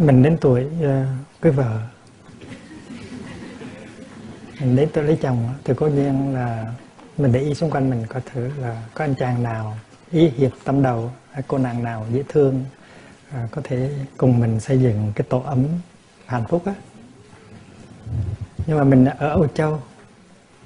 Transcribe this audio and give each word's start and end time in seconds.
mình 0.00 0.22
đến 0.22 0.36
tuổi 0.40 0.64
uh, 0.64 1.06
cưới 1.40 1.52
vợ. 1.52 1.80
Mình 4.60 4.76
đến 4.76 4.88
tuổi 4.92 5.04
lấy 5.04 5.18
chồng 5.22 5.48
thì 5.64 5.74
có 5.76 5.86
nhiên 5.86 6.34
là 6.34 6.72
mình 7.16 7.32
để 7.32 7.40
ý 7.40 7.54
xung 7.54 7.70
quanh 7.70 7.90
mình 7.90 8.06
có 8.08 8.20
thử 8.32 8.50
là 8.58 8.82
có 8.94 9.04
anh 9.04 9.14
chàng 9.18 9.42
nào 9.42 9.76
ý 10.10 10.28
hiệp 10.28 10.50
tâm 10.64 10.82
đầu 10.82 11.12
hay 11.32 11.42
cô 11.48 11.58
nàng 11.58 11.84
nào 11.84 12.06
dễ 12.12 12.22
thương 12.28 12.64
à, 13.30 13.48
có 13.50 13.60
thể 13.64 13.90
cùng 14.16 14.40
mình 14.40 14.60
xây 14.60 14.80
dựng 14.80 15.12
cái 15.14 15.26
tổ 15.30 15.40
ấm 15.40 15.66
hạnh 16.26 16.44
phúc 16.48 16.62
á. 16.66 16.74
Nhưng 18.66 18.78
mà 18.78 18.84
mình 18.84 19.04
ở 19.04 19.28
Âu 19.28 19.46
Châu 19.46 19.70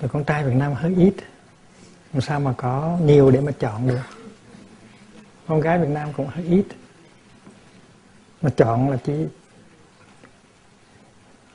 rồi 0.01 0.09
con 0.13 0.25
trai 0.25 0.45
Việt 0.45 0.55
Nam 0.57 0.73
hơi 0.75 0.95
ít 0.97 1.15
làm 2.13 2.21
sao 2.21 2.41
mà 2.41 2.53
có 2.57 2.99
nhiều 3.05 3.31
để 3.31 3.41
mà 3.41 3.53
chọn 3.53 3.89
được. 3.89 4.03
Con 5.47 5.61
gái 5.61 5.79
Việt 5.79 5.89
Nam 5.89 6.09
cũng 6.17 6.27
hơi 6.27 6.45
ít 6.45 6.65
mà 8.45 8.51
chọn 8.51 8.91
là 8.91 8.97
chỉ 9.05 9.13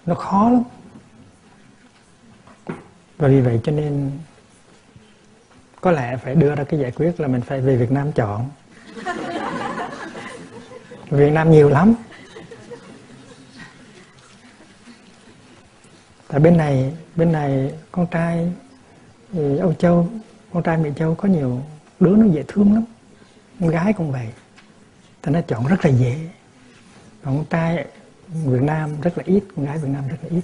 nó 0.05 0.15
khó 0.15 0.49
lắm. 0.49 0.63
Và 3.17 3.27
vì 3.27 3.41
vậy 3.41 3.59
cho 3.63 3.71
nên 3.71 4.11
có 5.81 5.91
lẽ 5.91 6.17
phải 6.17 6.35
đưa 6.35 6.55
ra 6.55 6.63
cái 6.63 6.79
giải 6.79 6.91
quyết 6.91 7.19
là 7.19 7.27
mình 7.27 7.41
phải 7.41 7.61
về 7.61 7.75
Việt 7.75 7.91
Nam 7.91 8.11
chọn. 8.11 8.49
Việt 11.09 11.31
Nam 11.31 11.51
nhiều 11.51 11.69
lắm. 11.69 11.93
Tại 16.27 16.39
bên 16.39 16.57
này 16.57 16.93
bên 17.15 17.31
này 17.31 17.73
con 17.91 18.07
trai 18.07 18.51
ừ, 19.33 19.57
Âu 19.57 19.73
Châu, 19.73 20.09
con 20.53 20.63
trai 20.63 20.77
Mỹ 20.77 20.89
Châu 20.95 21.15
có 21.15 21.27
nhiều 21.27 21.61
đứa 21.99 22.15
nó 22.15 22.25
dễ 22.25 22.43
thương 22.47 22.73
lắm. 22.73 22.83
Con 23.59 23.69
gái 23.69 23.93
cũng 23.93 24.11
vậy. 24.11 24.27
Thì 25.21 25.31
nó 25.31 25.41
chọn 25.41 25.67
rất 25.67 25.85
là 25.85 25.91
dễ 25.91 26.29
còn 27.23 27.37
con 27.37 27.45
trai 27.49 27.85
Việt 28.27 28.61
Nam 28.61 29.01
rất 29.01 29.17
là 29.17 29.23
ít, 29.27 29.43
con 29.55 29.65
gái 29.65 29.77
Việt 29.77 29.89
Nam 29.89 30.07
rất 30.07 30.17
là 30.21 30.29
ít. 30.29 30.43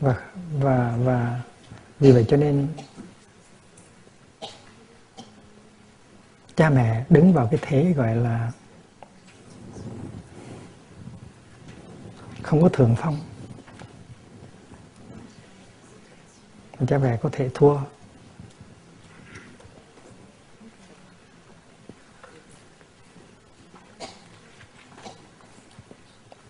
Và 0.00 0.30
và 0.52 0.96
và 1.04 1.40
vì 2.00 2.12
vậy 2.12 2.24
cho 2.28 2.36
nên 2.36 2.68
cha 6.56 6.70
mẹ 6.70 7.04
đứng 7.08 7.32
vào 7.32 7.48
cái 7.50 7.60
thế 7.62 7.92
gọi 7.92 8.16
là 8.16 8.52
không 12.42 12.62
có 12.62 12.68
thường 12.68 12.94
phong. 12.98 13.18
Cha 16.88 16.98
mẹ 16.98 17.16
có 17.22 17.28
thể 17.32 17.50
thua. 17.54 17.78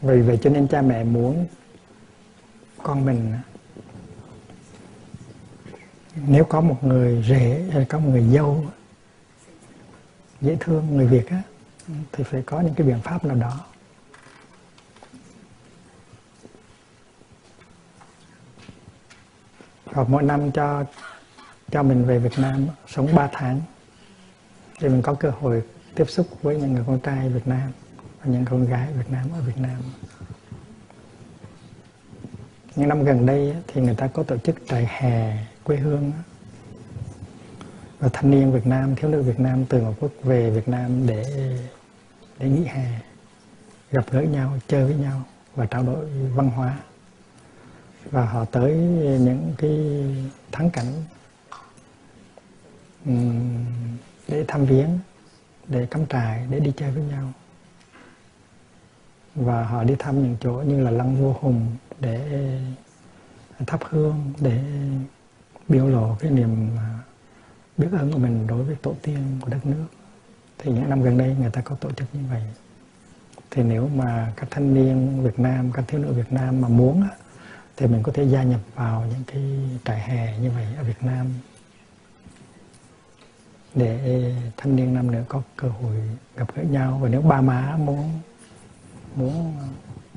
Vì 0.04 0.22
vậy 0.22 0.38
cho 0.42 0.50
nên 0.50 0.69
cha 0.69 0.82
mẹ 0.82 1.04
muốn 1.04 1.47
con 2.82 3.04
mình 3.04 3.32
nếu 6.15 6.44
có 6.44 6.60
một 6.60 6.84
người 6.84 7.25
rể 7.28 7.70
hay 7.72 7.84
có 7.84 7.98
một 7.98 8.09
người 8.10 8.22
dâu 8.34 8.66
dễ 10.41 10.56
thương 10.60 10.97
người 10.97 11.06
Việt 11.06 11.28
á, 11.31 11.43
thì 12.12 12.25
phải 12.25 12.43
có 12.43 12.60
những 12.60 12.75
cái 12.75 12.87
biện 12.87 13.00
pháp 13.03 13.25
nào 13.25 13.37
đó. 13.37 13.60
Hoặc 19.84 20.09
mỗi 20.09 20.22
năm 20.22 20.53
cho 20.53 20.84
cho 21.70 21.82
mình 21.82 22.04
về 22.04 22.19
Việt 22.19 22.38
Nam 22.38 22.66
sống 22.87 23.14
3 23.14 23.28
tháng 23.32 23.60
để 24.81 24.88
mình 24.88 25.03
có 25.03 25.14
cơ 25.14 25.31
hội 25.31 25.62
tiếp 25.94 26.04
xúc 26.09 26.26
với 26.43 26.56
những 26.56 26.72
người 26.72 26.84
con 26.87 27.00
trai 27.00 27.28
Việt 27.28 27.47
Nam 27.47 27.72
những 28.27 28.45
con 28.45 28.67
gái 28.67 28.93
Việt 28.93 29.11
Nam 29.11 29.29
ở 29.33 29.41
Việt 29.41 29.59
Nam. 29.59 29.83
Những 32.77 32.89
năm 32.89 33.05
gần 33.05 33.27
đây 33.27 33.57
thì 33.67 33.81
người 33.81 33.95
ta 33.95 34.07
có 34.07 34.23
tổ 34.23 34.39
chức 34.39 34.57
trại 34.69 34.87
hè 34.91 35.47
quê 35.65 35.77
hương 35.77 36.12
và 37.99 38.09
thanh 38.12 38.31
niên 38.31 38.53
Việt 38.53 38.67
Nam, 38.67 38.95
thiếu 38.97 39.11
nữ 39.11 39.23
Việt 39.23 39.41
Nam 39.41 39.65
từ 39.65 39.81
Ngọc 39.81 39.95
Quốc 40.01 40.12
về 40.23 40.51
Việt 40.51 40.69
Nam 40.69 41.07
để 41.07 41.25
để 42.39 42.49
nghỉ 42.49 42.65
hè, 42.65 43.01
gặp 43.91 44.05
gỡ 44.11 44.21
nhau, 44.21 44.59
chơi 44.69 44.85
với 44.85 44.95
nhau 44.95 45.23
và 45.55 45.67
trao 45.67 45.83
đổi 45.83 46.06
văn 46.35 46.51
hóa. 46.51 46.79
Và 48.11 48.25
họ 48.25 48.45
tới 48.45 48.75
những 49.21 49.55
cái 49.59 49.79
thắng 50.53 50.71
cảnh 50.71 50.93
để 54.29 54.45
thăm 54.49 54.65
viếng, 54.67 54.99
để 55.67 55.87
cắm 55.91 56.06
trại, 56.06 56.47
để 56.51 56.61
đi 56.61 56.73
chơi 56.77 56.91
với 56.91 57.03
nhau 57.03 57.33
và 59.34 59.65
họ 59.65 59.84
đi 59.84 59.95
thăm 59.99 60.22
những 60.22 60.37
chỗ 60.41 60.53
như 60.53 60.81
là 60.81 60.91
lăng 60.91 61.17
vua 61.17 61.33
hùng 61.41 61.67
để 62.00 62.50
thắp 63.67 63.81
hương, 63.89 64.33
để 64.41 64.61
biểu 65.69 65.87
lộ 65.87 66.17
cái 66.21 66.31
niềm 66.31 66.69
à, 66.77 66.99
biết 67.77 67.89
ơn 67.93 68.12
của 68.12 68.19
mình 68.19 68.47
đối 68.47 68.62
với 68.62 68.77
tổ 68.83 68.94
tiên 69.03 69.39
của 69.41 69.49
đất 69.49 69.67
nước. 69.67 69.87
Thì 70.59 70.73
những 70.73 70.91
năm 70.91 71.03
gần 71.03 71.19
đây 71.19 71.37
người 71.41 71.50
ta 71.50 71.61
có 71.61 71.75
tổ 71.75 71.91
chức 71.93 72.15
như 72.15 72.21
vậy. 72.31 72.43
Thì 73.50 73.62
nếu 73.62 73.89
mà 73.89 74.33
các 74.37 74.47
thanh 74.50 74.75
niên 74.75 75.23
Việt 75.23 75.39
Nam, 75.39 75.73
các 75.73 75.84
thiếu 75.89 76.00
nữ 76.00 76.12
Việt 76.12 76.33
Nam 76.33 76.61
mà 76.61 76.69
muốn 76.69 77.05
thì 77.77 77.87
mình 77.87 78.03
có 78.03 78.12
thể 78.12 78.25
gia 78.25 78.43
nhập 78.43 78.61
vào 78.75 79.05
những 79.11 79.25
cái 79.27 79.43
trại 79.84 80.00
hè 80.00 80.39
như 80.39 80.50
vậy 80.50 80.67
ở 80.77 80.83
Việt 80.83 81.03
Nam. 81.03 81.27
Để 83.75 84.33
thanh 84.56 84.77
niên 84.77 84.94
nam 84.94 85.11
nữ 85.11 85.23
có 85.28 85.43
cơ 85.56 85.69
hội 85.69 85.97
gặp 86.37 86.55
gỡ 86.55 86.62
nhau. 86.62 86.99
Và 87.03 87.09
nếu 87.09 87.23
ba 87.23 87.41
má 87.41 87.77
muốn 87.77 88.11
muốn 89.14 89.56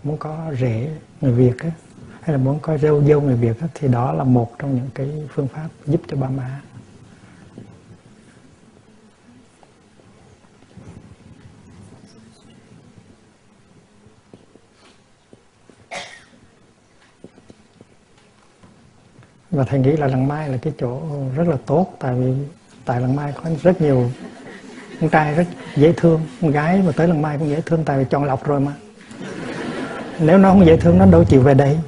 muốn 0.04 0.18
có 0.18 0.52
rể 0.60 0.98
người 1.22 1.32
Việt 1.32 1.60
á, 1.60 1.72
hay 2.22 2.32
là 2.32 2.38
muốn 2.38 2.60
có 2.60 2.78
dâu 2.78 3.04
dâu 3.04 3.22
người 3.22 3.36
Việt 3.36 3.62
á, 3.62 3.68
thì 3.74 3.88
đó 3.88 4.14
là 4.14 4.24
một 4.24 4.60
trong 4.60 4.76
những 4.76 4.90
cái 4.94 5.10
phương 5.30 5.48
pháp 5.48 5.70
giúp 5.86 6.02
cho 6.08 6.18
ba 6.18 6.30
má. 6.30 6.62
Và 19.52 19.64
thầy 19.64 19.80
nghĩ 19.80 19.92
là 19.92 20.08
làng 20.08 20.28
mai 20.28 20.50
là 20.50 20.58
cái 20.58 20.74
chỗ 20.80 21.02
rất 21.36 21.48
là 21.48 21.58
tốt 21.66 21.96
tại 22.00 22.16
vì 22.16 22.34
tại 22.86 23.02
làng 23.02 23.16
mai 23.16 23.34
có 23.44 23.50
rất 23.64 23.82
nhiều 23.82 24.12
con 25.02 25.10
trai 25.10 25.36
rất 25.36 25.46
dễ 25.76 25.94
thương 25.98 26.22
con 26.42 26.52
gái 26.52 26.82
mà 26.86 26.92
tới 26.92 27.08
làng 27.08 27.22
mai 27.22 27.38
cũng 27.38 27.50
dễ 27.50 27.62
thương 27.62 27.84
tại 27.86 27.98
vì 27.98 28.06
chọn 28.10 28.24
lọc 28.24 28.46
rồi 28.46 28.60
mà 28.60 28.74
nếu 30.20 30.38
nó 30.38 30.50
không 30.50 30.66
dễ 30.66 30.78
thương, 30.78 30.98
nó 30.98 31.06
đâu 31.06 31.24
chịu 31.24 31.42
về 31.42 31.54
đây. 31.54 31.80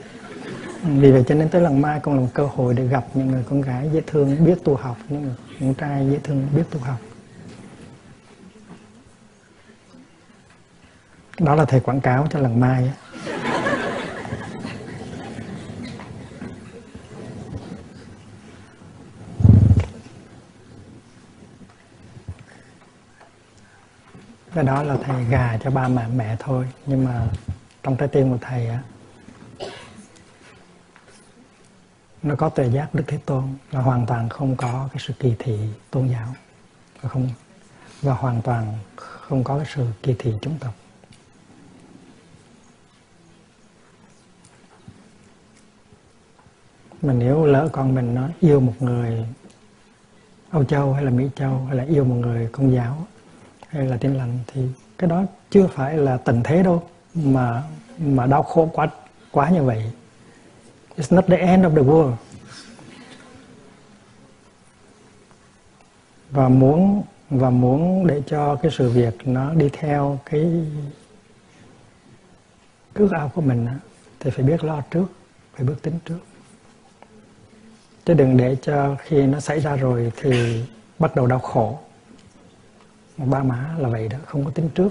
Vì 0.84 1.12
vậy 1.12 1.23
cho 1.28 1.35
nên 1.35 1.50
tới 1.50 1.62
lần 1.62 1.81
mai 1.81 2.00
con 2.00 2.16
là 2.16 2.22
một 2.22 2.28
cơ 2.34 2.45
hội 2.56 2.73
để 2.73 2.88
gặp 2.88 3.06
những 3.13 3.28
người 3.28 3.44
con 3.50 3.62
gái 3.62 3.89
dễ 3.94 4.01
thương, 4.07 4.45
biết 4.45 4.63
tu 4.63 4.75
học, 4.75 4.98
những 5.09 5.21
người 5.21 5.36
con 5.59 5.74
trai 5.74 6.07
dễ 6.12 6.19
thương, 6.24 6.48
biết 6.56 6.63
tu 6.71 6.80
học. 6.80 6.98
Đó 11.39 11.56
là 11.56 11.65
thầy 11.65 11.80
quảng 11.80 12.01
cáo 12.01 12.27
cho 12.30 12.39
lần 12.39 12.59
mai 12.59 12.92
cái 24.53 24.63
đó 24.63 24.83
là 24.83 24.98
thầy 25.03 25.24
gà 25.25 25.57
cho 25.63 25.71
ba 25.71 25.88
mẹ 25.88 26.03
mẹ 26.15 26.36
thôi, 26.39 26.65
nhưng 26.86 27.06
mà 27.06 27.27
trong 27.83 27.97
trái 27.97 28.07
tim 28.07 28.31
của 28.31 28.37
thầy 28.41 28.67
á, 28.67 28.83
nó 32.23 32.35
có 32.35 32.49
tuệ 32.49 32.69
giác 32.69 32.95
đức 32.95 33.03
thế 33.07 33.17
tôn 33.25 33.43
là 33.71 33.81
hoàn 33.81 34.05
toàn 34.05 34.29
không 34.29 34.55
có 34.55 34.89
cái 34.91 35.03
sự 35.07 35.13
kỳ 35.19 35.35
thị 35.39 35.59
tôn 35.91 36.07
giáo. 36.07 36.35
Và 37.01 37.09
không, 37.09 37.29
và 38.01 38.13
hoàn 38.13 38.41
toàn 38.41 38.77
không 38.95 39.43
có 39.43 39.57
cái 39.57 39.67
sự 39.75 39.85
kỳ 40.03 40.15
thị 40.19 40.33
chủng 40.41 40.57
tộc. 40.59 40.73
Mà 47.01 47.13
nếu 47.13 47.45
lỡ 47.45 47.69
con 47.71 47.95
mình 47.95 48.15
nó 48.15 48.29
yêu 48.39 48.59
một 48.59 48.73
người 48.79 49.25
Âu 50.49 50.63
Châu 50.63 50.93
hay 50.93 51.03
là 51.03 51.11
Mỹ 51.11 51.29
Châu 51.35 51.65
hay 51.65 51.75
là 51.77 51.83
yêu 51.83 52.03
một 52.03 52.15
người 52.15 52.49
công 52.51 52.73
giáo 52.73 53.07
hay 53.67 53.85
là 53.85 53.97
tin 53.97 54.13
lành, 54.13 54.39
thì 54.47 54.67
cái 54.97 55.09
đó 55.09 55.23
chưa 55.49 55.67
phải 55.67 55.97
là 55.97 56.17
tình 56.17 56.41
thế 56.43 56.63
đâu 56.63 56.89
mà 57.13 57.63
mà 57.97 58.25
đau 58.25 58.44
khổ 58.44 58.69
quá 58.73 58.88
quá 59.31 59.50
như 59.50 59.63
vậy. 59.63 59.91
It's 60.97 61.15
not 61.15 61.25
the 61.27 61.38
end 61.38 61.65
of 61.65 61.75
the 61.75 61.81
world. 61.81 62.13
Và 66.31 66.50
muốn 66.50 67.03
và 67.29 67.50
muốn 67.50 68.07
để 68.07 68.21
cho 68.27 68.56
cái 68.56 68.71
sự 68.77 68.89
việc 68.89 69.27
nó 69.27 69.53
đi 69.53 69.69
theo 69.73 70.19
cái 70.25 70.65
ước 72.94 73.12
ao 73.12 73.31
của 73.35 73.41
mình 73.41 73.67
thì 74.19 74.31
phải 74.31 74.45
biết 74.45 74.63
lo 74.63 74.81
trước, 74.91 75.05
phải 75.53 75.65
bước 75.65 75.81
tính 75.81 76.00
trước. 76.05 76.19
Chứ 78.05 78.13
đừng 78.13 78.38
để 78.38 78.57
cho 78.62 78.95
khi 79.00 79.21
nó 79.21 79.39
xảy 79.39 79.59
ra 79.59 79.75
rồi 79.75 80.12
thì 80.21 80.63
bắt 81.00 81.15
đầu 81.15 81.27
đau 81.27 81.39
khổ. 81.39 81.79
Ba 83.17 83.44
má 83.44 83.75
là 83.77 83.89
vậy 83.89 84.07
đó, 84.07 84.17
không 84.25 84.45
có 84.45 84.51
tính 84.51 84.69
trước. 84.75 84.89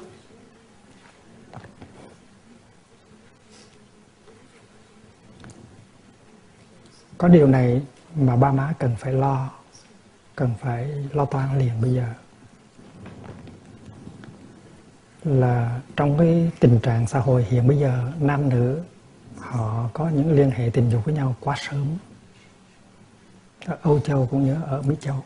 Có 7.19 7.29
điều 7.29 7.47
này 7.47 7.83
mà 8.15 8.37
ba 8.37 8.53
má 8.53 8.75
cần 8.79 8.97
phải 8.99 9.13
lo 9.13 9.51
cần 10.37 10.51
phải 10.61 10.89
lo 11.13 11.25
toan 11.25 11.59
liền 11.59 11.81
bây 11.81 11.95
giờ. 11.95 12.07
Là 15.25 15.81
trong 15.97 16.19
cái 16.19 16.51
tình 16.61 16.81
trạng 16.83 17.07
xã 17.07 17.19
hội 17.19 17.47
hiện 17.49 17.69
bây 17.69 17.79
giờ 17.79 18.13
nam 18.21 18.49
nữ 18.49 18.83
họ 19.39 19.91
có 19.93 20.09
những 20.09 20.33
liên 20.33 20.51
hệ 20.51 20.71
tình 20.73 20.91
dục 20.91 21.05
với 21.05 21.15
nhau 21.15 21.37
quá 21.41 21.57
sớm. 21.59 21.87
Ở 23.67 23.79
Âu 23.83 24.01
Châu 24.01 24.27
cũng 24.31 24.45
như 24.45 24.57
ở 24.67 24.83
Mỹ 24.83 24.95
Châu. 25.01 25.25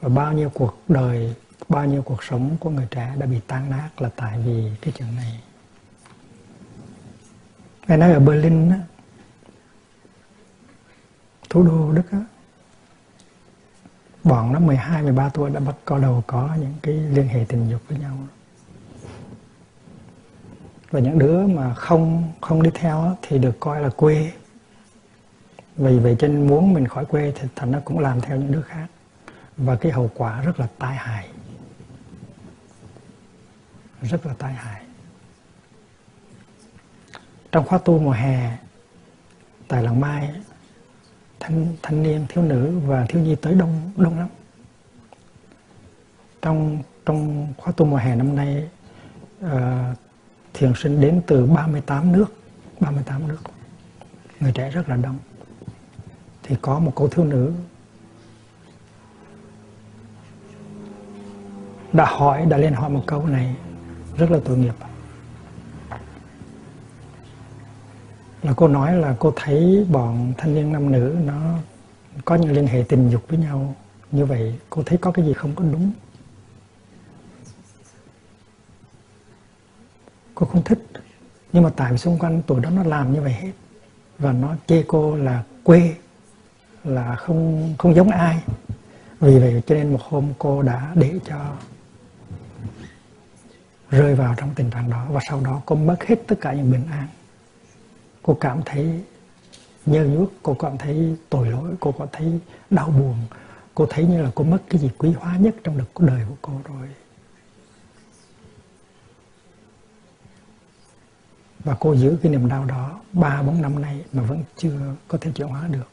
Và 0.00 0.08
bao 0.08 0.32
nhiêu 0.32 0.50
cuộc 0.54 0.82
đời 0.88 1.34
bao 1.68 1.86
nhiêu 1.86 2.02
cuộc 2.02 2.24
sống 2.24 2.56
của 2.60 2.70
người 2.70 2.86
trẻ 2.90 3.14
đã 3.18 3.26
bị 3.26 3.40
tan 3.46 3.70
nát 3.70 4.02
là 4.02 4.10
tại 4.16 4.38
vì 4.38 4.70
cái 4.80 4.92
chuyện 4.98 5.16
này. 5.16 5.40
Ngày 7.86 7.98
nay 7.98 8.12
ở 8.12 8.20
Berlin 8.20 8.70
á, 8.70 8.78
thủ 11.52 11.62
đô 11.62 11.92
Đức 11.92 12.10
á, 12.10 12.24
bọn 14.24 14.52
nó 14.52 14.58
12, 14.58 15.02
13 15.02 15.28
tuổi 15.28 15.50
đã 15.50 15.60
bắt 15.60 15.74
có 15.84 15.98
đầu 15.98 16.24
có 16.26 16.56
những 16.60 16.74
cái 16.82 16.94
liên 16.94 17.28
hệ 17.28 17.44
tình 17.48 17.70
dục 17.70 17.80
với 17.88 17.98
nhau. 17.98 18.18
Và 20.90 21.00
những 21.00 21.18
đứa 21.18 21.46
mà 21.46 21.74
không 21.74 22.32
không 22.40 22.62
đi 22.62 22.70
theo 22.74 23.16
thì 23.22 23.38
được 23.38 23.60
coi 23.60 23.80
là 23.80 23.88
quê. 23.88 24.32
Vì 25.76 25.98
vậy 25.98 26.16
trên 26.18 26.46
muốn 26.46 26.72
mình 26.72 26.88
khỏi 26.88 27.04
quê 27.04 27.32
thì 27.36 27.48
thành 27.56 27.70
nó 27.70 27.80
cũng 27.84 27.98
làm 27.98 28.20
theo 28.20 28.36
những 28.36 28.52
đứa 28.52 28.62
khác. 28.62 28.86
Và 29.56 29.76
cái 29.76 29.92
hậu 29.92 30.10
quả 30.14 30.40
rất 30.40 30.60
là 30.60 30.68
tai 30.78 30.96
hại. 30.96 31.28
Rất 34.02 34.26
là 34.26 34.34
tai 34.38 34.52
hại. 34.52 34.82
Trong 37.52 37.66
khóa 37.66 37.78
tu 37.78 37.98
mùa 37.98 38.10
hè 38.10 38.58
tại 39.68 39.82
làng 39.82 40.00
mai 40.00 40.34
thanh 41.42 41.66
thanh 41.82 42.02
niên 42.02 42.26
thiếu 42.28 42.44
nữ 42.44 42.78
và 42.86 43.06
thiếu 43.08 43.22
nhi 43.22 43.34
tới 43.34 43.54
đông 43.54 43.90
đông 43.96 44.18
lắm. 44.18 44.28
Trong 46.42 46.78
trong 47.06 47.48
khóa 47.56 47.72
tu 47.76 47.86
mùa 47.86 47.96
hè 47.96 48.16
năm 48.16 48.36
nay 48.36 48.68
uh, 49.44 49.50
thiền 50.54 50.72
sinh 50.76 51.00
đến 51.00 51.22
từ 51.26 51.46
38 51.46 52.12
nước 52.12 52.26
38 52.80 53.28
nước. 53.28 53.38
Người 54.40 54.52
trẻ 54.52 54.70
rất 54.70 54.88
là 54.88 54.96
đông. 54.96 55.18
Thì 56.42 56.56
có 56.62 56.78
một 56.78 56.92
cô 56.94 57.08
thiếu 57.08 57.24
nữ 57.24 57.52
đã 61.92 62.06
hỏi 62.06 62.46
đã 62.46 62.56
lên 62.56 62.72
hỏi 62.72 62.90
một 62.90 63.02
câu 63.06 63.26
này 63.26 63.56
rất 64.16 64.30
là 64.30 64.38
tội 64.44 64.58
nghiệp 64.58 64.74
là 68.42 68.52
cô 68.56 68.68
nói 68.68 68.96
là 68.96 69.16
cô 69.18 69.32
thấy 69.36 69.86
bọn 69.90 70.32
thanh 70.38 70.54
niên 70.54 70.72
nam 70.72 70.92
nữ 70.92 71.16
nó 71.24 71.58
có 72.24 72.34
những 72.34 72.52
liên 72.52 72.66
hệ 72.66 72.84
tình 72.88 73.10
dục 73.10 73.22
với 73.28 73.38
nhau. 73.38 73.74
Như 74.12 74.24
vậy, 74.24 74.58
cô 74.70 74.82
thấy 74.86 74.98
có 74.98 75.12
cái 75.12 75.24
gì 75.24 75.32
không 75.32 75.54
có 75.54 75.64
đúng? 75.64 75.92
Cô 80.34 80.46
không 80.46 80.64
thích. 80.64 80.78
Nhưng 81.52 81.62
mà 81.62 81.70
tại 81.76 81.92
vì 81.92 81.98
xung 81.98 82.18
quanh 82.18 82.42
tuổi 82.46 82.60
đó 82.60 82.70
nó 82.70 82.82
làm 82.82 83.12
như 83.12 83.20
vậy 83.20 83.32
hết. 83.32 83.52
Và 84.18 84.32
nó 84.32 84.56
chê 84.66 84.84
cô 84.86 85.16
là 85.16 85.42
quê, 85.64 85.94
là 86.84 87.16
không 87.16 87.74
không 87.78 87.94
giống 87.94 88.10
ai. 88.10 88.42
Vì 89.20 89.38
vậy 89.38 89.62
cho 89.66 89.74
nên 89.74 89.92
một 89.92 90.02
hôm 90.02 90.32
cô 90.38 90.62
đã 90.62 90.92
để 90.94 91.18
cho 91.24 91.56
rơi 93.90 94.14
vào 94.14 94.34
trong 94.36 94.50
tình 94.54 94.70
trạng 94.70 94.90
đó. 94.90 95.06
Và 95.10 95.20
sau 95.28 95.40
đó 95.40 95.62
cô 95.66 95.76
mất 95.76 96.04
hết 96.04 96.16
tất 96.26 96.36
cả 96.40 96.52
những 96.52 96.72
bình 96.72 96.86
an 96.90 97.06
cô 98.22 98.34
cảm 98.40 98.62
thấy 98.64 99.02
nhơ 99.86 100.04
nhuốc, 100.04 100.32
cô 100.42 100.54
cảm 100.54 100.78
thấy 100.78 101.16
tội 101.28 101.48
lỗi, 101.48 101.70
cô 101.80 101.94
cảm 101.98 102.08
thấy 102.12 102.40
đau 102.70 102.90
buồn. 102.90 103.16
Cô 103.74 103.86
thấy 103.90 104.06
như 104.06 104.22
là 104.22 104.30
cô 104.34 104.44
mất 104.44 104.58
cái 104.70 104.80
gì 104.80 104.90
quý 104.98 105.12
hóa 105.12 105.36
nhất 105.36 105.54
trong 105.64 105.78
đời 105.98 106.26
của 106.28 106.36
cô 106.42 106.52
rồi. 106.64 106.88
Và 111.64 111.76
cô 111.80 111.96
giữ 111.96 112.18
cái 112.22 112.32
niềm 112.32 112.48
đau 112.48 112.64
đó 112.64 113.00
ba, 113.12 113.42
bốn 113.42 113.62
năm 113.62 113.82
nay 113.82 114.04
mà 114.12 114.22
vẫn 114.22 114.44
chưa 114.56 114.94
có 115.08 115.18
thể 115.20 115.30
chuyển 115.34 115.48
hóa 115.48 115.68
được. 115.68 115.90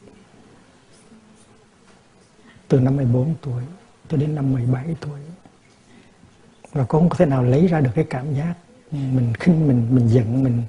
Từ 2.68 2.80
năm 2.80 2.96
14 2.96 3.34
tuổi 3.40 3.62
cho 4.08 4.16
đến 4.16 4.34
năm 4.34 4.52
17 4.52 4.96
tuổi. 5.00 5.20
Và 6.72 6.84
cô 6.88 6.98
không 6.98 7.08
có 7.08 7.16
thể 7.16 7.26
nào 7.26 7.44
lấy 7.44 7.66
ra 7.66 7.80
được 7.80 7.90
cái 7.94 8.06
cảm 8.10 8.34
giác 8.34 8.54
mình 8.90 9.32
khinh, 9.40 9.68
mình 9.68 9.86
mình 9.90 10.08
giận, 10.08 10.44
mình 10.44 10.62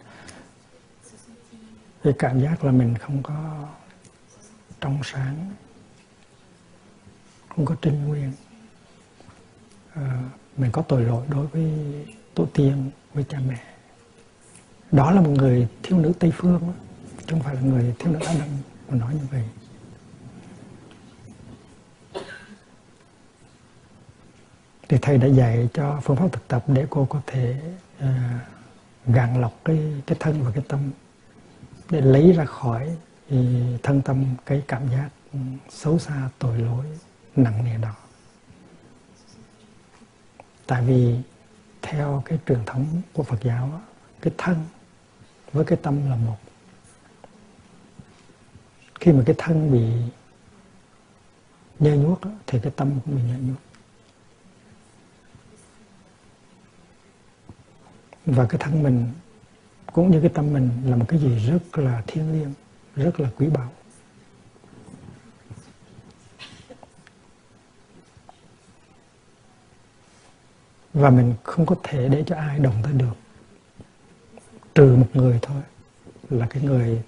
cái 2.03 2.13
cảm 2.19 2.39
giác 2.39 2.63
là 2.63 2.71
mình 2.71 2.97
không 2.97 3.23
có 3.23 3.67
trong 4.81 4.99
sáng 5.03 5.51
không 7.55 7.65
có 7.65 7.75
trinh 7.81 8.07
nguyên 8.07 8.31
à, 9.93 10.01
ờ, 10.01 10.01
mình 10.57 10.71
có 10.71 10.81
tội 10.81 11.01
lỗi 11.01 11.25
đối 11.29 11.47
với 11.47 11.71
tổ 12.35 12.45
tiên 12.53 12.91
với 13.13 13.25
cha 13.29 13.39
mẹ. 13.47 13.63
Đó 14.91 15.11
là 15.11 15.21
một 15.21 15.29
người 15.29 15.67
thiếu 15.83 15.97
nữ 15.97 16.13
tây 16.19 16.31
phương 16.35 16.73
chứ 17.17 17.25
không 17.29 17.39
phải 17.39 17.55
là 17.55 17.61
người 17.61 17.95
thiếu 17.99 18.13
nữ 18.13 18.19
á 18.25 18.33
đông 18.39 18.57
mà 18.89 18.95
nói 18.97 19.13
như 19.13 19.27
vậy. 19.31 19.43
Thì 24.89 24.97
thầy 25.01 25.17
đã 25.17 25.27
dạy 25.27 25.69
cho 25.73 26.01
phương 26.03 26.17
pháp 26.17 26.27
thực 26.31 26.47
tập 26.47 26.63
để 26.67 26.85
cô 26.89 27.05
có 27.05 27.21
thể 27.27 27.61
ờ, 27.99 28.07
uh, 28.07 29.15
gạn 29.15 29.41
lọc 29.41 29.59
cái 29.65 29.79
cái 30.07 30.17
thân 30.19 30.43
và 30.43 30.51
cái 30.51 30.63
tâm 30.67 30.91
để 31.91 32.01
lấy 32.01 32.31
ra 32.33 32.45
khỏi 32.45 32.97
thân 33.83 34.01
tâm 34.05 34.25
cái 34.45 34.63
cảm 34.67 34.89
giác 34.89 35.09
xấu 35.69 35.99
xa, 35.99 36.29
tội 36.39 36.57
lỗi, 36.57 36.85
nặng 37.35 37.63
nề 37.65 37.77
đó. 37.77 37.95
Tại 40.67 40.83
vì 40.83 41.15
theo 41.81 42.21
cái 42.25 42.39
truyền 42.47 42.65
thống 42.65 43.01
của 43.13 43.23
Phật 43.23 43.43
giáo 43.43 43.81
cái 44.21 44.33
thân 44.37 44.65
với 45.51 45.65
cái 45.65 45.77
tâm 45.81 46.09
là 46.09 46.15
một. 46.15 46.37
Khi 48.99 49.11
mà 49.11 49.23
cái 49.25 49.35
thân 49.37 49.71
bị 49.71 50.11
nhơ 51.79 51.95
nhuốc 51.95 52.21
thì 52.47 52.59
cái 52.63 52.71
tâm 52.75 52.99
cũng 53.05 53.15
bị 53.15 53.21
nhơ 53.21 53.37
nhuốc. 53.37 53.57
Và 58.25 58.45
cái 58.49 58.59
thân 58.59 58.83
mình 58.83 59.13
cũng 59.91 60.11
như 60.11 60.21
cái 60.21 60.29
tâm 60.33 60.53
mình 60.53 60.69
là 60.85 60.95
một 60.95 61.05
cái 61.07 61.19
gì 61.19 61.39
rất 61.47 61.77
là 61.77 62.03
thiêng 62.07 62.31
liêng, 62.31 62.53
rất 62.95 63.19
là 63.19 63.29
quý 63.37 63.47
báu. 63.47 63.71
Và 70.93 71.09
mình 71.09 71.33
không 71.43 71.65
có 71.65 71.75
thể 71.83 72.09
để 72.09 72.23
cho 72.27 72.35
ai 72.35 72.59
đồng 72.59 72.75
tới 72.83 72.93
được. 72.93 73.13
Trừ 74.75 74.95
một 74.95 75.07
người 75.13 75.39
thôi 75.41 75.61
là 76.29 76.47
cái 76.49 76.63
người 76.63 77.03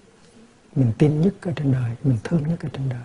mình 0.76 0.92
tin 0.98 1.22
nhất 1.22 1.34
ở 1.42 1.52
trên 1.56 1.72
đời, 1.72 1.96
mình 2.04 2.18
thương 2.24 2.48
nhất 2.48 2.60
ở 2.64 2.70
trên 2.74 2.90
đời. 2.90 3.04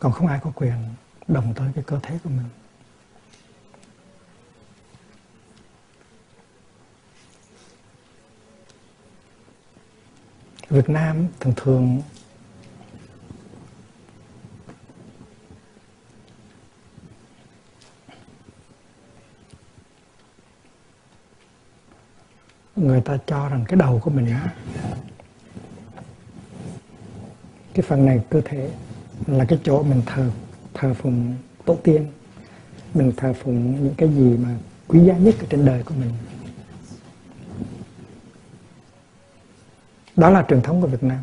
Còn 0.00 0.12
không 0.12 0.26
ai 0.26 0.40
có 0.42 0.52
quyền 0.54 0.94
đồng 1.28 1.54
tới 1.54 1.70
cái 1.74 1.84
cơ 1.86 2.00
thể 2.02 2.18
của 2.24 2.30
mình. 2.30 2.48
Việt 10.70 10.88
Nam 10.88 11.26
thường 11.40 11.52
thường 11.56 12.02
người 22.76 23.00
ta 23.00 23.18
cho 23.26 23.48
rằng 23.48 23.64
cái 23.68 23.76
đầu 23.76 24.00
của 24.04 24.10
mình 24.10 24.26
cái 27.74 27.82
phần 27.82 28.06
này 28.06 28.20
cơ 28.30 28.40
thể 28.44 28.70
là 29.26 29.44
cái 29.44 29.58
chỗ 29.64 29.82
mình 29.82 30.02
thờ 30.06 30.30
thờ 30.74 30.94
phụng 30.94 31.34
tổ 31.64 31.76
tiên. 31.82 32.06
Mình 32.94 33.12
thờ 33.16 33.32
phụng 33.32 33.84
những 33.84 33.94
cái 33.96 34.08
gì 34.08 34.36
mà 34.36 34.48
quý 34.88 35.00
giá 35.00 35.18
nhất 35.18 35.34
ở 35.40 35.46
trên 35.50 35.64
đời 35.64 35.82
của 35.82 35.94
mình. 35.94 36.10
Đó 40.16 40.30
là 40.30 40.44
truyền 40.48 40.62
thống 40.62 40.80
của 40.80 40.86
Việt 40.86 41.02
Nam. 41.02 41.22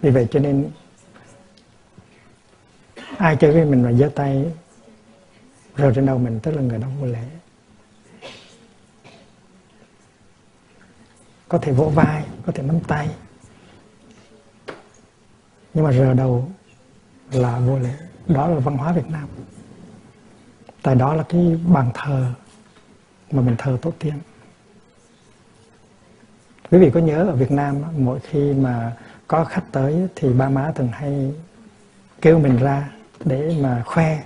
Vì 0.00 0.10
vậy 0.10 0.28
cho 0.30 0.40
nên 0.40 0.70
ai 3.18 3.36
chơi 3.36 3.52
với 3.52 3.64
mình 3.64 3.82
mà 3.82 3.92
giơ 3.92 4.10
tay 4.14 4.52
rồi 5.76 5.92
trên 5.94 6.06
đầu 6.06 6.18
mình, 6.18 6.40
tức 6.42 6.50
là 6.54 6.62
người 6.62 6.78
đó 6.78 6.88
vô 7.00 7.06
lễ. 7.06 7.24
Có 11.48 11.58
thể 11.58 11.72
vỗ 11.72 11.88
vai, 11.88 12.24
có 12.46 12.52
thể 12.52 12.62
nắm 12.62 12.80
tay, 12.80 13.08
nhưng 15.74 15.84
mà 15.84 15.92
rờ 15.92 16.14
đầu 16.14 16.50
là 17.32 17.58
vô 17.58 17.78
lễ. 17.78 17.94
Đó 18.28 18.48
là 18.48 18.58
văn 18.58 18.76
hóa 18.76 18.92
Việt 18.92 19.06
Nam. 19.08 19.28
Tại 20.82 20.94
đó 20.94 21.14
là 21.14 21.24
cái 21.28 21.60
bàn 21.66 21.90
thờ 21.94 22.32
mà 23.30 23.42
mình 23.42 23.54
thờ 23.58 23.78
tổ 23.82 23.90
tiên 23.98 24.14
quý 26.74 26.80
vị 26.80 26.90
có 26.90 27.00
nhớ 27.00 27.26
ở 27.26 27.32
Việt 27.32 27.50
Nam 27.50 27.76
mỗi 27.98 28.18
khi 28.20 28.52
mà 28.52 28.92
có 29.28 29.44
khách 29.44 29.62
tới 29.72 30.08
thì 30.16 30.32
ba 30.32 30.48
má 30.48 30.72
thường 30.74 30.88
hay 30.92 31.32
kêu 32.22 32.38
mình 32.38 32.56
ra 32.56 32.88
để 33.24 33.56
mà 33.62 33.82
khoe 33.86 34.18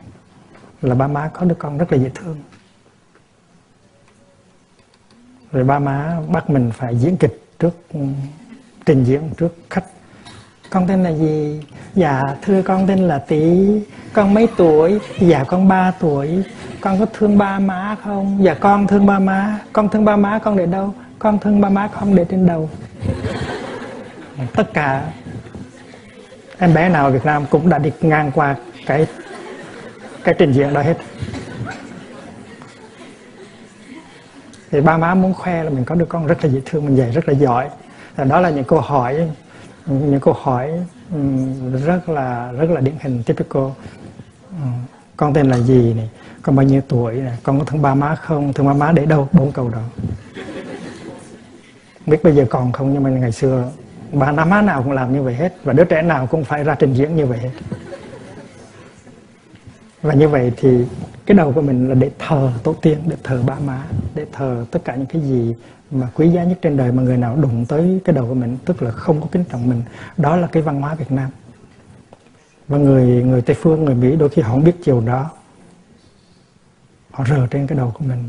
là 0.83 0.95
ba 0.95 1.07
má 1.07 1.31
có 1.35 1.47
đứa 1.47 1.55
con 1.55 1.79
rất 1.79 1.93
là 1.93 1.99
dễ 1.99 2.11
thương. 2.15 2.37
Rồi 5.53 5.65
ba 5.65 5.79
má 5.79 6.21
bắt 6.29 6.51
mình 6.51 6.71
phải 6.75 6.97
diễn 6.97 7.17
kịch 7.17 7.45
trước 7.59 7.77
ừ, 7.93 8.01
trình 8.87 9.05
diễn 9.05 9.31
trước 9.37 9.55
khách. 9.71 9.85
Con 10.71 10.87
tên 10.89 11.03
là 11.03 11.11
gì? 11.11 11.63
Dạ 11.95 12.23
thưa 12.43 12.63
con 12.63 12.87
tên 12.87 12.99
là 12.99 13.19
tí 13.19 13.69
con 14.13 14.35
mấy 14.35 14.49
tuổi? 14.57 14.99
Dạ 15.21 15.45
con 15.45 15.69
ba 15.69 15.91
tuổi. 16.01 16.43
Con 16.81 16.99
có 16.99 17.07
thương 17.13 17.39
ba 17.39 17.59
má 17.59 17.97
không? 18.03 18.39
Dạ 18.45 18.55
con 18.55 18.87
thương 18.87 19.07
ba 19.07 19.19
má. 19.19 19.59
Con 19.73 19.89
thương 19.89 20.05
ba 20.05 20.17
má 20.17 20.39
con 20.39 20.57
để 20.57 20.67
đâu? 20.67 20.95
Con 21.19 21.39
thương 21.39 21.61
ba 21.61 21.69
má 21.69 21.89
không 21.89 22.15
để 22.15 22.25
trên 22.25 22.47
đầu. 22.47 22.71
Tất 24.53 24.75
cả 24.75 25.13
em 26.59 26.75
bé 26.75 26.89
nào 26.89 27.05
ở 27.05 27.11
Việt 27.11 27.25
Nam 27.25 27.45
cũng 27.51 27.69
đã 27.69 27.79
đi 27.79 27.91
ngang 28.01 28.31
qua 28.35 28.57
cái 28.87 29.07
cái 30.25 30.35
trình 30.39 30.53
diễn 30.53 30.73
đó 30.75 30.83
hết. 30.83 30.97
Thì 34.71 34.81
ba 34.81 34.99
má 34.99 35.15
muốn 35.15 35.35
khoe 35.35 35.65
là 35.65 35.71
mình 35.71 35.85
có 35.85 35.95
đứa 35.95 36.05
con 36.05 36.27
rất 36.27 36.45
là 36.45 36.51
dễ 36.51 36.61
thương, 36.65 36.87
mình 36.87 36.97
dạy 36.97 37.11
rất 37.11 37.29
là 37.29 37.35
giỏi. 37.35 37.69
Và 38.17 38.25
đó 38.25 38.41
là 38.41 38.51
những 38.51 38.65
câu 38.65 38.81
hỏi, 38.81 39.31
những 39.87 40.21
câu 40.21 40.35
hỏi 40.43 40.71
rất 41.85 42.09
là 42.09 42.53
rất 42.53 42.71
là 42.71 42.81
điển 42.81 42.95
hình, 43.01 43.23
typical. 43.23 43.63
Con 45.17 45.35
tên 45.35 45.49
là 45.51 45.59
gì 45.59 45.95
này, 45.95 46.11
con 46.43 46.57
bao 46.57 46.67
nhiêu 46.67 46.81
tuổi 46.89 47.15
này, 47.15 47.39
con 47.43 47.59
có 47.59 47.65
thương 47.65 47.83
ba 47.83 47.95
má 47.95 48.15
không, 48.15 48.53
thương 48.53 48.67
ba 48.67 48.73
má 48.73 48.93
để 48.93 49.07
đâu, 49.07 49.29
bốn 49.33 49.53
câu 49.53 49.69
đó 49.69 49.83
biết 52.11 52.23
bây 52.23 52.37
giờ 52.37 52.47
còn 52.51 52.73
không, 52.73 52.93
nhưng 52.93 53.03
mà 53.03 53.11
ngày 53.11 53.33
xưa 53.33 53.71
bà 54.13 54.33
nam 54.33 54.51
má 54.51 54.63
nào 54.63 54.83
cũng 54.83 54.93
làm 54.93 55.13
như 55.13 55.23
vậy 55.23 55.35
hết, 55.35 55.55
và 55.65 55.73
đứa 55.73 55.85
trẻ 55.85 56.03
nào 56.03 56.27
cũng 56.27 56.45
phải 56.45 56.65
ra 56.65 56.75
trình 56.75 56.95
diễn 56.95 57.17
như 57.17 57.27
vậy 57.27 57.39
hết. 57.39 57.51
Và 60.03 60.15
như 60.15 60.29
vậy 60.29 60.53
thì 60.57 60.85
cái 61.27 61.37
đầu 61.37 61.53
của 61.53 61.63
mình 61.63 61.89
là 61.89 61.95
để 61.95 62.11
thờ 62.19 62.53
tổ 62.63 62.73
tiên, 62.73 62.99
để 63.07 63.17
thờ 63.23 63.43
ba 63.47 63.59
má, 63.67 63.85
để 64.15 64.27
thờ 64.33 64.65
tất 64.71 64.85
cả 64.85 64.95
những 64.95 65.07
cái 65.07 65.23
gì 65.23 65.55
mà 65.91 66.09
quý 66.15 66.29
giá 66.29 66.45
nhất 66.45 66.59
trên 66.63 66.77
đời 66.77 66.93
mà 66.93 67.03
người 67.03 67.17
nào 67.17 67.37
đụng 67.37 67.65
tới 67.69 68.01
cái 68.05 68.15
đầu 68.15 68.27
của 68.29 68.35
mình, 68.35 68.59
tức 68.65 68.83
là 68.83 68.91
không 68.91 69.21
có 69.21 69.27
kính 69.33 69.45
trọng 69.45 69.69
mình, 69.69 69.83
đó 70.17 70.37
là 70.37 70.47
cái 70.47 70.63
văn 70.63 70.81
hóa 70.81 70.95
Việt 70.95 71.13
Nam. 71.13 71.31
Và 72.69 72.79
người 72.79 73.07
người 73.07 73.43
Tây 73.43 73.57
phương, 73.61 73.85
người 73.85 73.95
Mỹ 73.95 74.17
đôi 74.17 74.29
khi 74.29 74.43
họ 74.43 74.51
không 74.51 74.65
biết 74.65 74.77
chiều 74.83 75.01
đó. 75.01 75.31
Họ 77.11 77.25
rờ 77.25 77.47
trên 77.47 77.67
cái 77.67 77.79
đầu 77.79 77.93
của 77.99 78.05
mình. 78.05 78.29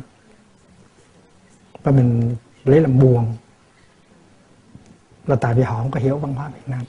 Và 1.84 1.92
mình 1.92 2.36
lấy 2.66 2.82
làm 2.82 3.00
buồn 3.00 3.26
là 5.30 5.36
tại 5.36 5.54
vì 5.54 5.64
họ 5.64 5.78
không 5.78 5.92
có 5.92 6.00
hiểu 6.00 6.18
văn 6.18 6.34
hóa 6.34 6.50
Việt 6.50 6.68
Nam. 6.68 6.84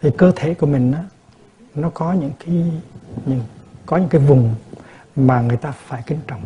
Thì 0.00 0.10
cơ 0.18 0.32
thể 0.36 0.54
của 0.54 0.66
mình 0.66 0.92
á, 0.92 1.04
nó 1.74 1.90
có 1.90 2.12
những 2.12 2.32
cái 2.38 2.72
những 3.26 3.44
có 3.86 3.96
những 3.96 4.08
cái 4.08 4.20
vùng 4.20 4.54
mà 5.16 5.40
người 5.40 5.56
ta 5.56 5.72
phải 5.72 6.02
kính 6.06 6.20
trọng. 6.26 6.44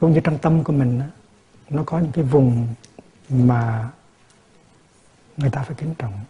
Cũng 0.00 0.12
như 0.12 0.20
trong 0.20 0.38
tâm 0.38 0.64
của 0.64 0.72
mình 0.72 1.00
á, 1.00 1.08
nó 1.70 1.82
có 1.86 1.98
những 1.98 2.12
cái 2.12 2.24
vùng 2.24 2.66
mà 3.28 3.90
người 5.36 5.50
ta 5.50 5.62
phải 5.62 5.74
kính 5.74 5.94
trọng. 5.98 6.20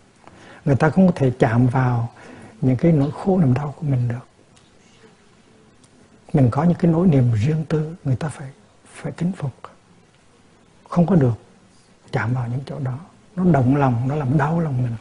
Người 0.65 0.77
ta 0.77 0.91
không 0.91 1.07
có 1.07 1.13
thể 1.17 1.33
chạm 1.39 1.67
vào 1.67 2.13
những 2.61 2.77
cái 2.77 2.93
nỗi 2.93 3.11
khổ 3.11 3.39
niềm 3.39 3.55
đau 3.55 3.75
của 3.77 3.87
mình 3.87 4.09
được. 4.09 4.27
Mình 6.33 6.49
có 6.51 6.65
những 6.65 6.79
cái 6.79 6.91
nỗi 6.91 7.07
niềm 7.07 7.33
riêng 7.35 7.65
tư, 7.69 7.97
người 8.05 8.17
ta 8.17 8.29
phải 8.29 8.49
phải 8.95 9.13
kính 9.13 9.33
phục. 9.33 9.53
Không 10.89 11.07
có 11.07 11.15
được, 11.15 11.35
chạm 12.13 12.35
vào 12.35 12.49
những 12.49 12.61
chỗ 12.67 12.79
đó. 12.79 12.99
Nó 13.37 13.45
động 13.53 13.77
lòng, 13.77 14.09
nó 14.09 14.15
làm 14.15 14.39
đau 14.39 14.61
lòng 14.61 14.83
mình. 14.83 14.97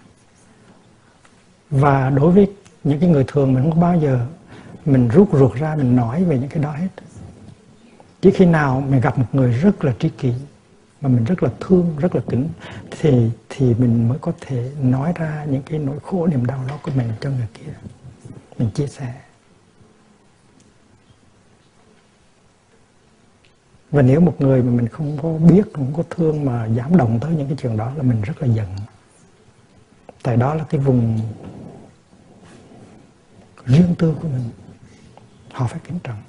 Và 1.70 2.10
đối 2.10 2.32
với 2.32 2.52
những 2.84 3.00
cái 3.00 3.10
người 3.10 3.24
thường, 3.28 3.54
mình 3.54 3.72
không 3.72 3.80
bao 3.80 4.00
giờ 4.00 4.26
mình 4.86 5.08
rút 5.08 5.30
ruột 5.34 5.54
ra, 5.54 5.76
mình 5.76 5.96
nói 5.96 6.24
về 6.24 6.40
những 6.40 6.50
cái 6.50 6.64
đó 6.64 6.72
hết. 6.72 6.88
Chỉ 8.22 8.32
khi 8.32 8.46
nào 8.46 8.82
mình 8.90 9.02
gặp 9.02 9.18
một 9.18 9.26
người 9.32 9.52
rất 9.52 9.86
là 9.86 9.94
tri 10.00 10.10
kỷ 10.10 10.34
mà 11.01 11.10
mình 11.10 11.24
rất 11.24 11.44
là 11.44 11.50
thương, 11.60 11.96
rất 12.00 12.16
là 12.16 12.22
kính. 12.30 12.50
Thì 12.92 13.30
thì 13.50 13.74
mình 13.74 14.10
mới 14.10 14.18
có 14.22 14.32
thể 14.42 14.72
nói 14.82 15.13
ra 15.16 15.46
những 15.50 15.62
cái 15.62 15.80
nỗi 15.80 16.00
khổ, 16.00 16.27
niềm 16.27 16.46
đau 16.46 16.66
đó 16.68 16.80
của 16.84 16.92
mình 16.96 17.12
cho 17.22 17.30
người 17.30 17.48
kia. 17.54 17.72
Mình 18.58 18.70
chia 18.70 18.88
sẻ. 18.88 19.13
Và 23.92 24.01
nếu 24.01 24.20
một 24.20 24.36
người 24.39 24.63
mà 24.63 24.72
mình 24.72 24.88
không 24.88 25.18
có 25.22 25.34
biết, 25.34 25.63
không 25.74 25.94
có 25.98 26.04
thương 26.10 26.46
mà 26.46 26.66
dám 26.66 26.98
động 26.98 27.20
tới 27.22 27.36
những 27.36 27.48
cái 27.48 27.58
chuyện 27.62 27.77
đó 27.77 27.92
là 27.96 28.04
mình 28.04 28.22
rất 28.22 28.42
là 28.42 28.48
giận. 28.48 28.68
Tại 30.24 30.38
đó 30.38 30.54
là 30.54 30.63
cái 30.70 30.82
vùng 30.82 31.20
riêng 33.66 33.96
tư 33.98 34.16
của 34.22 34.27
mình. 34.27 34.50
Họ 35.51 35.68
phải 35.68 35.80
kính 35.84 36.00
trọng. 36.04 36.22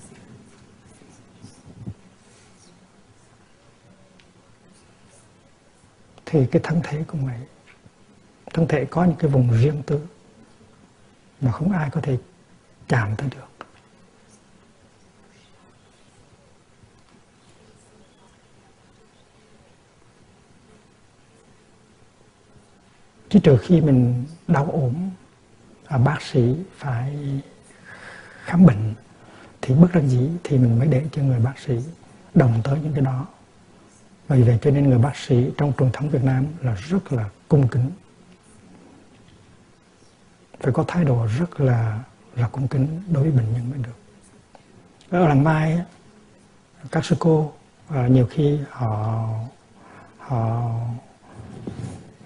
Thì 6.30 6.46
cái 6.46 6.62
thân 6.64 6.80
thể 6.84 7.04
của 7.06 7.18
người 7.18 7.38
thân 8.54 8.68
thể 8.68 8.84
có 8.84 9.04
những 9.04 9.16
cái 9.18 9.30
vùng 9.30 9.52
riêng 9.52 9.82
tư 9.86 10.00
mà 11.40 11.52
không 11.52 11.72
ai 11.72 11.90
có 11.90 12.00
thể 12.00 12.18
chạm 12.88 13.16
tới 13.16 13.28
được. 13.30 13.66
Chứ 23.28 23.38
trừ 23.38 23.58
khi 23.62 23.80
mình 23.80 24.24
đau 24.48 24.70
ốm 24.72 25.10
à, 25.86 25.98
bác 25.98 26.22
sĩ 26.22 26.54
phải 26.76 27.42
khám 28.44 28.66
bệnh 28.66 28.94
thì 29.60 29.74
bất 29.74 29.88
đắc 29.92 30.02
dĩ 30.06 30.28
thì 30.44 30.58
mình 30.58 30.78
mới 30.78 30.88
để 30.88 31.06
cho 31.12 31.22
người 31.22 31.38
bác 31.38 31.58
sĩ 31.58 31.78
đồng 32.34 32.60
tới 32.64 32.78
những 32.82 32.92
cái 32.92 33.02
đó 33.02 33.26
vì 34.28 34.42
vậy 34.42 34.58
cho 34.62 34.70
nên 34.70 34.88
người 34.88 34.98
bác 34.98 35.16
sĩ 35.16 35.50
trong 35.58 35.72
truyền 35.78 35.90
thống 35.92 36.08
Việt 36.08 36.24
Nam 36.24 36.46
là 36.62 36.74
rất 36.74 37.12
là 37.12 37.28
cung 37.48 37.68
kính. 37.68 37.90
Phải 40.60 40.72
có 40.72 40.84
thái 40.88 41.04
độ 41.04 41.26
rất 41.38 41.60
là 41.60 42.00
là 42.34 42.48
cung 42.48 42.68
kính 42.68 43.02
đối 43.08 43.22
với 43.22 43.32
bệnh 43.32 43.52
nhân 43.52 43.70
mới 43.70 43.78
được. 43.78 43.98
Ở 45.10 45.28
làng 45.28 45.44
mai 45.44 45.80
các 46.90 47.04
sư 47.04 47.16
cô 47.18 47.52
à, 47.88 48.06
nhiều 48.06 48.26
khi 48.30 48.58
họ 48.70 49.24
họ 50.18 50.70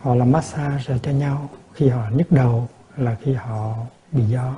họ 0.01 0.15
làm 0.15 0.33
massage 0.33 0.99
cho 1.03 1.11
nhau 1.11 1.51
khi 1.75 1.89
họ 1.89 2.11
nhức 2.11 2.33
đầu 2.33 2.69
là 2.97 3.17
khi 3.23 3.35
họ 3.35 3.75
bị 4.13 4.25
gió 4.25 4.55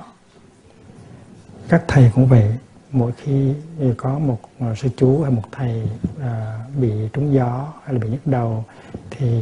các 1.69 1.83
thầy 1.87 2.11
cũng 2.15 2.27
vậy 2.27 2.57
mỗi 2.95 3.11
khi 3.11 3.53
có 3.97 4.19
một 4.19 4.39
à, 4.59 4.75
sư 4.75 4.89
chú 4.97 5.21
hay 5.21 5.31
một 5.31 5.43
thầy 5.51 5.89
à, 6.21 6.59
bị 6.79 6.91
trúng 7.13 7.33
gió 7.33 7.73
hay 7.83 7.93
là 7.93 7.99
bị 7.99 8.09
nhức 8.09 8.27
đầu 8.27 8.65
thì 9.09 9.41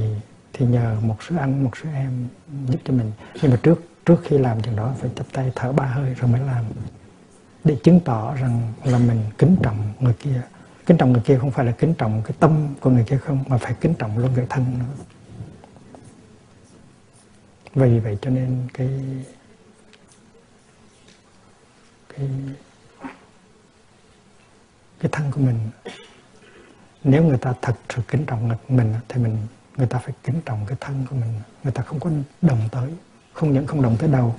thì 0.54 0.66
nhờ 0.66 0.98
một 1.02 1.24
sư 1.24 1.36
anh 1.36 1.64
một 1.64 1.78
sư 1.78 1.90
em 1.94 2.28
giúp 2.68 2.80
cho 2.86 2.94
mình. 2.94 3.12
Nhưng 3.42 3.52
mà 3.52 3.58
trước 3.64 3.82
trước 4.06 4.22
khi 4.24 4.38
làm 4.38 4.62
chuyện 4.62 4.76
đó 4.76 4.94
phải 5.00 5.10
chắp 5.16 5.26
tay 5.34 5.52
thở 5.56 5.72
ba 5.72 5.86
hơi 5.86 6.14
rồi 6.14 6.32
mới 6.32 6.42
làm. 6.42 6.66
Để 7.64 7.78
chứng 7.84 8.00
tỏ 8.00 8.36
rằng 8.36 8.74
là 8.84 8.98
mình 8.98 9.22
kính 9.38 9.56
trọng 9.64 9.94
người 10.00 10.14
kia. 10.14 10.42
Kính 10.86 10.98
trọng 10.98 11.12
người 11.12 11.22
kia 11.26 11.38
không 11.38 11.52
phải 11.52 11.66
là 11.66 11.72
kính 11.72 11.94
trọng 11.94 12.22
cái 12.26 12.34
tâm 12.40 12.76
của 12.82 12.90
người 12.90 13.04
kia 13.04 13.18
không 13.18 13.44
mà 13.48 13.58
phải 13.58 13.76
kính 13.82 13.94
trọng 13.94 14.18
luôn 14.18 14.34
người 14.34 14.46
thân 14.50 14.66
nữa. 14.80 15.06
Vì 17.76 18.00
vậy 18.00 18.18
cho 18.22 18.30
nên 18.30 18.68
cái 18.74 18.90
cái 22.18 22.30
cái 25.04 25.10
thân 25.12 25.32
của 25.32 25.42
mình. 25.42 25.60
Nếu 27.04 27.24
người 27.24 27.38
ta 27.38 27.54
thật 27.62 27.74
sự 27.96 28.02
kính 28.08 28.26
trọng 28.26 28.50
mình, 28.68 28.94
thì 29.10 29.22
mình, 29.22 29.38
người 29.78 29.88
ta 29.88 30.00
phải 30.00 30.14
kính 30.24 30.42
trọng 30.46 30.66
cái 30.68 30.78
thân 30.82 31.06
của 31.10 31.16
mình. 31.16 31.34
Người 31.64 31.74
ta 31.74 31.84
không 31.84 32.00
có 32.00 32.10
đồng 32.42 32.70
tới, 32.72 32.90
không 33.34 33.54
những 33.54 33.68
không 33.68 33.82
đồng 33.82 33.98
tới 33.98 34.10
đầu, 34.10 34.36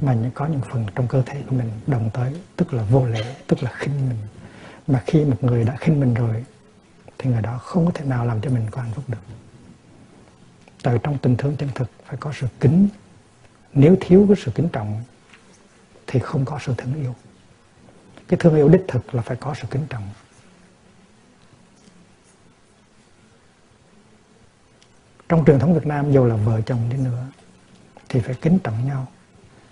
mà 0.00 0.16
có 0.34 0.46
những 0.46 0.60
phần 0.70 0.86
trong 0.94 1.08
cơ 1.08 1.22
thể 1.26 1.42
của 1.50 1.56
mình 1.56 1.70
đồng 1.86 2.10
tới, 2.12 2.34
tức 2.56 2.74
là 2.74 2.82
vô 2.82 3.06
lễ, 3.06 3.36
tức 3.46 3.62
là 3.62 3.70
khinh 3.74 4.08
mình. 4.08 4.18
Mà 4.86 5.02
khi 5.06 5.24
một 5.24 5.44
người 5.44 5.64
đã 5.64 5.76
khinh 5.76 6.00
mình 6.00 6.14
rồi, 6.14 6.44
thì 7.18 7.30
người 7.30 7.42
đó 7.42 7.58
không 7.58 7.86
có 7.86 7.92
thể 7.94 8.04
nào 8.04 8.26
làm 8.26 8.40
cho 8.40 8.50
mình 8.50 8.66
có 8.70 8.82
hạnh 8.82 8.92
phúc 8.94 9.04
được. 9.08 9.22
Từ 10.82 10.98
trong 11.02 11.18
tình 11.18 11.36
thương 11.36 11.56
chân 11.56 11.68
thực 11.74 11.90
phải 12.04 12.16
có 12.20 12.32
sự 12.40 12.46
kính. 12.60 12.88
Nếu 13.72 13.96
thiếu 14.00 14.26
cái 14.28 14.36
sự 14.44 14.52
kính 14.54 14.68
trọng, 14.68 15.02
thì 16.06 16.20
không 16.20 16.44
có 16.44 16.58
sự 16.62 16.74
thương 16.78 16.94
yêu 16.94 17.14
cái 18.30 18.38
thương 18.38 18.54
yêu 18.54 18.68
đích 18.68 18.84
thực 18.88 19.14
là 19.14 19.22
phải 19.22 19.36
có 19.36 19.54
sự 19.54 19.66
kính 19.70 19.86
trọng. 19.90 20.08
Trong 25.28 25.44
truyền 25.44 25.58
thống 25.58 25.74
Việt 25.74 25.86
Nam 25.86 26.12
dù 26.12 26.24
là 26.26 26.36
vợ 26.36 26.60
chồng 26.60 26.88
đi 26.90 26.96
nữa 26.96 27.26
thì 28.08 28.20
phải 28.20 28.34
kính 28.34 28.58
trọng 28.64 28.86
nhau. 28.86 29.06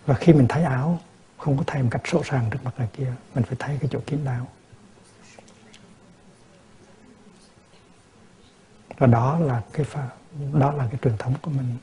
Và 0.06 0.14
khi 0.14 0.32
mình 0.32 0.48
thấy 0.48 0.62
áo 0.62 1.00
không 1.36 1.56
có 1.56 1.64
thay 1.66 1.82
một 1.82 1.88
cách 1.92 2.02
sổ 2.04 2.22
sàng 2.24 2.50
trước 2.50 2.58
mặt 2.64 2.74
người 2.78 2.88
kia 2.92 3.12
mình 3.34 3.44
phải 3.44 3.56
thấy 3.58 3.78
cái 3.80 3.88
chỗ 3.92 4.00
kín 4.06 4.24
đáo. 4.24 4.48
Và 8.98 9.06
đó 9.06 9.38
là 9.38 9.62
cái 9.72 9.84
pha, 9.84 10.08
đó 10.52 10.72
là 10.72 10.88
cái 10.90 10.98
truyền 11.02 11.16
thống 11.18 11.34
của 11.42 11.50
mình. 11.50 11.76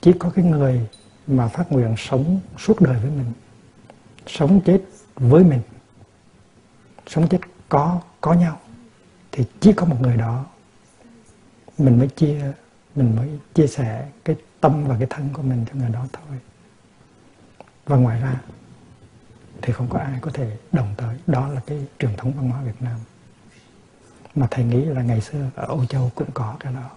Chỉ 0.00 0.12
có 0.18 0.30
cái 0.30 0.44
người 0.44 0.88
mà 1.26 1.48
phát 1.48 1.72
nguyện 1.72 1.94
sống 1.98 2.40
suốt 2.58 2.80
đời 2.80 2.98
với 2.98 3.10
mình, 3.10 3.32
sống 4.26 4.60
chết 4.64 4.80
với 5.16 5.44
mình, 5.44 5.60
sống 7.06 7.28
chết 7.28 7.38
có 7.68 8.00
có 8.20 8.32
nhau, 8.32 8.60
thì 9.32 9.44
chỉ 9.60 9.72
có 9.72 9.86
một 9.86 9.96
người 10.00 10.16
đó, 10.16 10.46
mình 11.78 11.98
mới 11.98 12.08
chia, 12.08 12.52
mình 12.94 13.16
mới 13.16 13.38
chia 13.54 13.66
sẻ 13.66 14.08
cái 14.24 14.36
tâm 14.60 14.84
và 14.84 14.96
cái 14.98 15.06
thân 15.10 15.28
của 15.32 15.42
mình 15.42 15.64
cho 15.68 15.74
người 15.74 15.90
đó 15.90 16.06
thôi. 16.12 16.38
Và 17.86 17.96
ngoài 17.96 18.20
ra 18.20 18.40
thì 19.62 19.72
không 19.72 19.88
có 19.88 19.98
ai 19.98 20.18
có 20.20 20.30
thể 20.34 20.56
đồng 20.72 20.94
tới. 20.96 21.18
Đó 21.26 21.48
là 21.48 21.60
cái 21.66 21.86
truyền 21.98 22.16
thống 22.16 22.32
văn 22.32 22.50
hóa 22.50 22.62
Việt 22.62 22.82
Nam. 22.82 23.00
Mà 24.34 24.46
thầy 24.50 24.64
nghĩ 24.64 24.84
là 24.84 25.02
ngày 25.02 25.20
xưa 25.20 25.50
ở 25.54 25.66
Âu 25.66 25.86
Châu 25.86 26.10
cũng 26.14 26.30
có 26.34 26.56
cái 26.60 26.72
đó. 26.72 26.90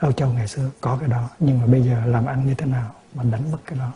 Âu 0.00 0.12
Châu 0.12 0.32
ngày 0.32 0.48
xưa 0.48 0.70
có 0.80 0.96
cái 1.00 1.08
đó, 1.08 1.28
nhưng 1.38 1.60
mà 1.60 1.66
bây 1.66 1.82
giờ 1.82 2.06
làm 2.06 2.26
ăn 2.26 2.46
như 2.46 2.54
thế 2.54 2.66
nào 2.66 2.94
mà 3.14 3.24
đánh 3.24 3.52
mất 3.52 3.58
cái 3.66 3.78
đó? 3.78 3.92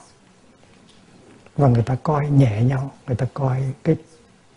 Và 1.57 1.69
người 1.69 1.83
ta 1.83 1.97
coi 2.03 2.31
nhẹ 2.31 2.63
nhau, 2.63 2.93
người 3.07 3.17
ta 3.17 3.27
coi 3.35 3.63
cái 3.85 3.97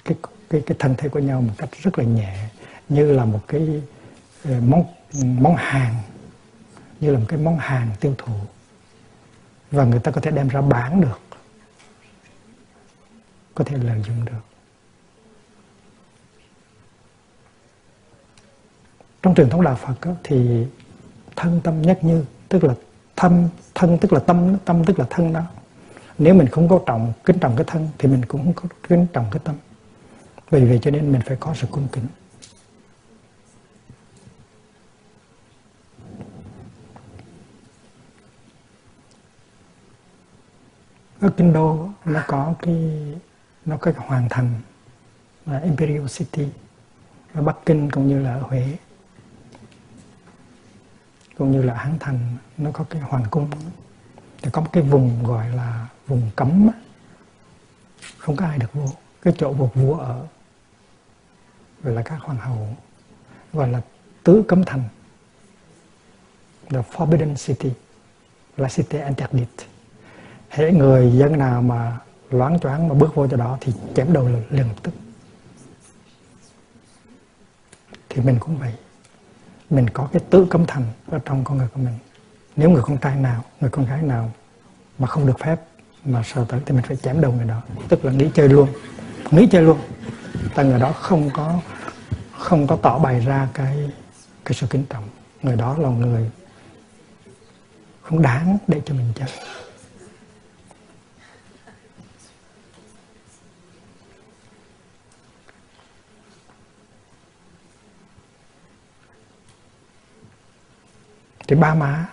cái 0.05 0.17
cái 0.49 0.61
cái 0.65 0.75
thân 0.79 0.95
thể 0.97 1.09
của 1.09 1.19
nhau 1.19 1.41
một 1.41 1.53
cách 1.57 1.69
rất 1.81 1.99
là 1.99 2.05
nhẹ, 2.05 2.49
như 2.89 3.11
là 3.11 3.25
một 3.25 3.39
cái 3.47 3.81
ờ, 4.43 4.61
món 4.61 4.85
món 5.13 5.55
hàng, 5.55 5.95
như 6.99 7.11
là 7.11 7.19
một 7.19 7.25
cái 7.27 7.39
món 7.39 7.57
hàng 7.57 7.89
tiêu 7.99 8.15
thụ. 8.17 8.33
Và 9.71 9.83
người 9.83 9.99
ta 9.99 10.11
có 10.11 10.21
thể 10.21 10.31
đem 10.31 10.47
ra 10.47 10.61
bán 10.61 11.01
được, 11.01 11.19
có 13.55 13.63
thể 13.63 13.77
lợi 13.77 14.01
dụng 14.07 14.25
được. 14.25 14.41
Trong 19.21 19.35
truyền 19.35 19.49
thống 19.49 19.61
đạo 19.61 19.75
Phật 19.75 20.15
thì 20.23 20.65
thân 21.37 21.61
tâm 21.63 21.81
nhất 21.81 22.03
như, 22.03 22.25
tức 22.49 22.63
là 22.63 22.73
thân 23.15 23.49
thân 23.75 23.97
tức 24.01 24.13
là 24.13 24.19
tâm 24.19 24.57
tâm 24.65 24.85
tức 24.85 24.99
là 24.99 25.05
thân 25.09 25.33
đó. 25.33 25.41
Nếu 26.17 26.33
mình 26.33 26.47
không 26.47 26.69
có 26.69 26.79
trọng, 26.85 27.13
kính 27.25 27.39
trọng 27.39 27.55
cái 27.55 27.65
thân 27.67 27.89
thì 27.97 28.09
mình 28.09 28.25
cũng 28.25 28.43
không 28.43 28.53
có 28.53 28.75
kính 28.87 29.07
trọng 29.13 29.25
cái 29.31 29.39
tâm. 29.43 29.55
Vì 30.49 30.65
vậy 30.65 30.79
cho 30.81 30.91
nên 30.91 31.11
mình 31.11 31.21
phải 31.25 31.37
có 31.39 31.53
sự 31.53 31.67
cung 31.71 31.87
kính. 31.91 32.07
Ở 41.19 41.29
kinh 41.37 41.53
đô 41.53 41.89
nó 42.05 42.23
có 42.27 42.53
cái, 42.61 42.75
nó 43.65 43.77
có 43.77 43.91
cái 43.91 44.05
hoàng 44.07 44.27
thành 44.29 44.49
là 45.45 45.59
Imperial 45.59 46.05
City 46.07 46.47
ở 47.33 47.41
Bắc 47.41 47.57
Kinh 47.65 47.91
cũng 47.91 48.07
như 48.07 48.19
là 48.21 48.33
ở 48.33 48.41
Huế 48.41 48.77
cũng 51.37 51.51
như 51.51 51.61
là 51.61 51.73
Hán 51.73 51.99
Thành 51.99 52.37
nó 52.57 52.71
có 52.73 52.85
cái 52.89 53.01
hoàng 53.01 53.25
cung. 53.31 53.49
Thì 54.41 54.49
có 54.51 54.61
một 54.61 54.69
cái 54.73 54.83
vùng 54.83 55.23
gọi 55.23 55.49
là 55.49 55.87
vùng 56.07 56.31
cấm 56.35 56.69
không 58.17 58.35
có 58.35 58.45
ai 58.45 58.57
được 58.57 58.73
vô. 58.73 58.85
Cái 59.21 59.33
chỗ 59.37 59.53
buộc 59.53 59.75
vua 59.75 59.97
ở, 59.97 60.25
gọi 61.83 61.93
là 61.93 62.01
các 62.01 62.21
hoàng 62.21 62.37
hậu, 62.37 62.67
gọi 63.53 63.69
là 63.69 63.81
tứ 64.23 64.43
cấm 64.47 64.63
thành. 64.65 64.83
The 66.69 66.81
forbidden 66.81 67.35
city, 67.35 67.71
là 68.57 68.69
city 68.69 68.97
interdite 68.97 69.65
hễ 70.49 70.71
người 70.71 71.11
dân 71.11 71.37
nào 71.37 71.61
mà 71.61 71.99
loáng 72.29 72.59
choáng 72.59 72.87
mà 72.87 72.95
bước 72.95 73.15
vô 73.15 73.27
chỗ 73.27 73.37
đó 73.37 73.57
thì 73.61 73.73
chém 73.95 74.13
đầu 74.13 74.29
liền 74.49 74.67
lập 74.67 74.75
tức. 74.83 74.93
Thì 78.09 78.21
mình 78.21 78.37
cũng 78.39 78.57
vậy 78.57 78.73
mình 79.69 79.89
có 79.89 80.09
cái 80.13 80.21
tự 80.29 80.47
cấm 80.49 80.65
thành 80.65 80.83
ở 81.11 81.19
trong 81.25 81.43
con 81.43 81.57
người 81.57 81.67
của 81.73 81.79
mình. 81.79 81.93
Nếu 82.55 82.69
người 82.69 82.81
con 82.81 82.97
trai 82.97 83.15
nào, 83.15 83.43
người 83.61 83.69
con 83.69 83.85
gái 83.85 84.01
nào 84.01 84.31
mà 84.99 85.07
không 85.07 85.27
được 85.27 85.39
phép 85.39 85.59
mà 86.05 86.23
sờ 86.23 86.45
tới 86.49 86.59
thì 86.65 86.73
mình 86.73 86.83
phải 86.87 86.97
chém 86.97 87.21
đầu 87.21 87.31
người 87.31 87.45
đó. 87.45 87.61
Tức 87.89 88.05
là 88.05 88.11
nghĩ 88.11 88.29
chơi 88.33 88.49
luôn. 88.49 88.69
Nghĩ 89.31 89.47
chơi 89.51 89.61
luôn. 89.61 89.77
Tại 90.55 90.65
người 90.65 90.79
đó 90.79 90.91
không 90.91 91.29
có 91.33 91.59
không 92.37 92.67
có 92.67 92.77
tỏ 92.81 92.99
bày 92.99 93.19
ra 93.19 93.47
cái 93.53 93.89
cái 94.45 94.53
sự 94.53 94.67
kính 94.67 94.85
trọng. 94.89 95.03
Người 95.43 95.55
đó 95.55 95.75
là 95.77 95.89
người 95.89 96.31
không 98.01 98.21
đáng 98.21 98.57
để 98.67 98.81
cho 98.85 98.93
mình 98.93 99.11
chơi 99.15 99.27
thì 111.47 111.55
ba 111.55 111.75
má, 111.75 112.09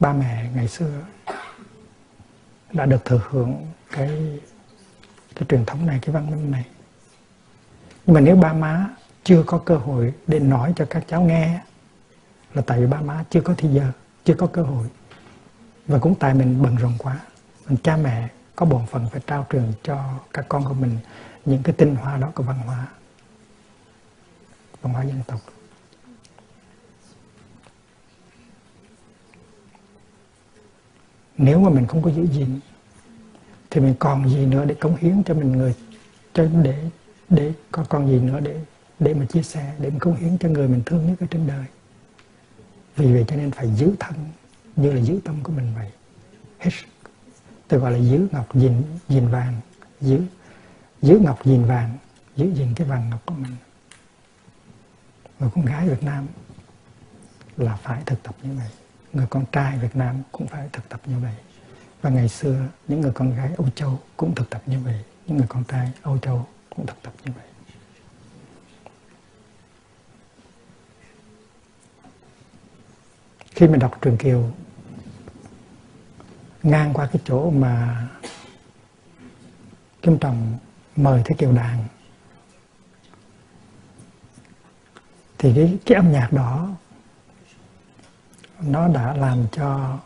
ba 0.00 0.12
mẹ 0.12 0.50
ngày 0.54 0.68
xưa 0.68 1.02
đã 2.72 2.86
được 2.86 3.04
thừa 3.04 3.20
hưởng 3.30 3.66
cái 3.92 4.40
cái 5.34 5.44
truyền 5.48 5.64
thống 5.64 5.86
này, 5.86 5.98
cái 6.02 6.14
văn 6.14 6.30
minh 6.30 6.50
này. 6.50 6.64
Nhưng 8.06 8.14
mà 8.14 8.20
nếu 8.20 8.36
ba 8.36 8.52
má 8.52 8.88
chưa 9.24 9.42
có 9.46 9.58
cơ 9.58 9.76
hội 9.76 10.14
để 10.26 10.38
nói 10.40 10.72
cho 10.76 10.86
các 10.90 11.04
cháu 11.08 11.22
nghe, 11.22 11.60
là 12.54 12.62
tại 12.66 12.80
vì 12.80 12.86
ba 12.86 13.00
má 13.00 13.24
chưa 13.30 13.40
có 13.40 13.54
thời 13.58 13.70
giờ, 13.70 13.92
chưa 14.24 14.34
có 14.34 14.46
cơ 14.46 14.62
hội, 14.62 14.88
và 15.86 15.98
cũng 15.98 16.14
tại 16.14 16.34
mình 16.34 16.62
bận 16.62 16.76
rộn 16.76 16.92
quá, 16.98 17.20
mình 17.68 17.78
cha 17.82 17.96
mẹ 17.96 18.28
có 18.56 18.66
bổn 18.66 18.86
phận 18.86 19.08
phải 19.12 19.20
trao 19.26 19.46
truyền 19.50 19.72
cho 19.82 20.14
các 20.32 20.46
con 20.48 20.64
của 20.64 20.74
mình 20.74 20.98
những 21.44 21.62
cái 21.62 21.74
tinh 21.78 21.96
hoa 21.96 22.16
đó 22.16 22.32
của 22.34 22.42
văn 22.42 22.58
hóa 22.58 22.86
văn 24.82 24.92
hóa 24.92 25.02
dân 25.02 25.22
tộc. 25.26 25.40
Nếu 31.42 31.60
mà 31.60 31.70
mình 31.70 31.86
không 31.86 32.02
có 32.02 32.10
giữ 32.10 32.26
gìn, 32.32 32.60
thì 33.70 33.80
mình 33.80 33.94
còn 33.98 34.28
gì 34.28 34.46
nữa 34.46 34.64
để 34.64 34.74
cống 34.74 34.96
hiến 34.96 35.22
cho 35.22 35.34
mình 35.34 35.52
người, 35.52 35.74
cho 36.34 36.46
để 36.62 36.90
để 37.28 37.52
có 37.70 37.84
còn 37.88 38.08
gì 38.08 38.20
nữa 38.20 38.40
để 38.40 38.60
để 38.98 39.14
mà 39.14 39.24
chia 39.24 39.42
sẻ, 39.42 39.74
để 39.78 39.90
mà 39.90 39.98
cống 39.98 40.16
hiến 40.16 40.38
cho 40.38 40.48
người 40.48 40.68
mình 40.68 40.82
thương 40.86 41.06
nhất 41.06 41.20
ở 41.20 41.26
trên 41.30 41.46
đời. 41.46 41.64
Vì 42.96 43.12
vậy 43.12 43.24
cho 43.28 43.36
nên 43.36 43.50
phải 43.50 43.74
giữ 43.74 43.92
thân, 44.00 44.14
như 44.76 44.92
là 44.92 45.00
giữ 45.00 45.20
tâm 45.24 45.42
của 45.42 45.52
mình 45.52 45.72
vậy. 45.74 45.90
Hết 46.58 46.70
tôi 47.68 47.80
gọi 47.80 47.92
là 47.92 47.98
giữ 47.98 48.28
ngọc 48.32 48.54
gìn 48.54 48.82
gìn 49.08 49.28
vàng. 49.28 49.54
Giữ 50.00 50.20
giữ 51.02 51.18
ngọc 51.18 51.44
gìn 51.44 51.64
vàng, 51.64 51.98
giữ 52.36 52.52
gìn 52.54 52.74
cái 52.76 52.86
vàng 52.86 53.10
ngọc 53.10 53.26
của 53.26 53.34
mình. 53.34 53.56
Người 55.38 55.50
con 55.54 55.64
gái 55.64 55.88
Việt 55.88 56.02
Nam 56.02 56.26
là 57.56 57.76
phải 57.76 58.02
thực 58.06 58.22
tập 58.22 58.34
như 58.42 58.50
vậy 58.56 58.68
người 59.12 59.26
con 59.30 59.44
trai 59.52 59.78
Việt 59.78 59.96
Nam 59.96 60.22
cũng 60.32 60.46
phải 60.46 60.68
thực 60.72 60.88
tập 60.88 61.00
như 61.04 61.18
vậy. 61.18 61.34
Và 62.02 62.10
ngày 62.10 62.28
xưa 62.28 62.66
những 62.88 63.00
người 63.00 63.12
con 63.14 63.36
gái 63.36 63.50
Âu 63.56 63.68
Châu 63.74 64.00
cũng 64.16 64.34
thực 64.34 64.50
tập 64.50 64.62
như 64.66 64.78
vậy. 64.78 65.04
Những 65.26 65.36
người 65.36 65.46
con 65.48 65.64
trai 65.64 65.92
Âu 66.02 66.18
Châu 66.18 66.46
cũng 66.76 66.86
thực 66.86 67.02
tập 67.02 67.12
như 67.24 67.32
vậy. 67.36 67.44
Khi 73.50 73.68
mình 73.68 73.78
đọc 73.78 73.98
trường 74.02 74.16
kiều 74.16 74.52
ngang 76.62 76.94
qua 76.94 77.06
cái 77.12 77.22
chỗ 77.24 77.50
mà 77.50 78.06
Kim 80.02 80.18
Trọng 80.18 80.58
mời 80.96 81.22
Thế 81.24 81.34
Kiều 81.38 81.52
đàn 81.52 81.84
thì 85.38 85.52
cái, 85.56 85.78
cái 85.86 85.96
âm 85.96 86.12
nhạc 86.12 86.32
đó 86.32 86.68
nó 88.62 88.88
đã 88.88 89.14
làm 89.14 89.46
cho 89.52 89.98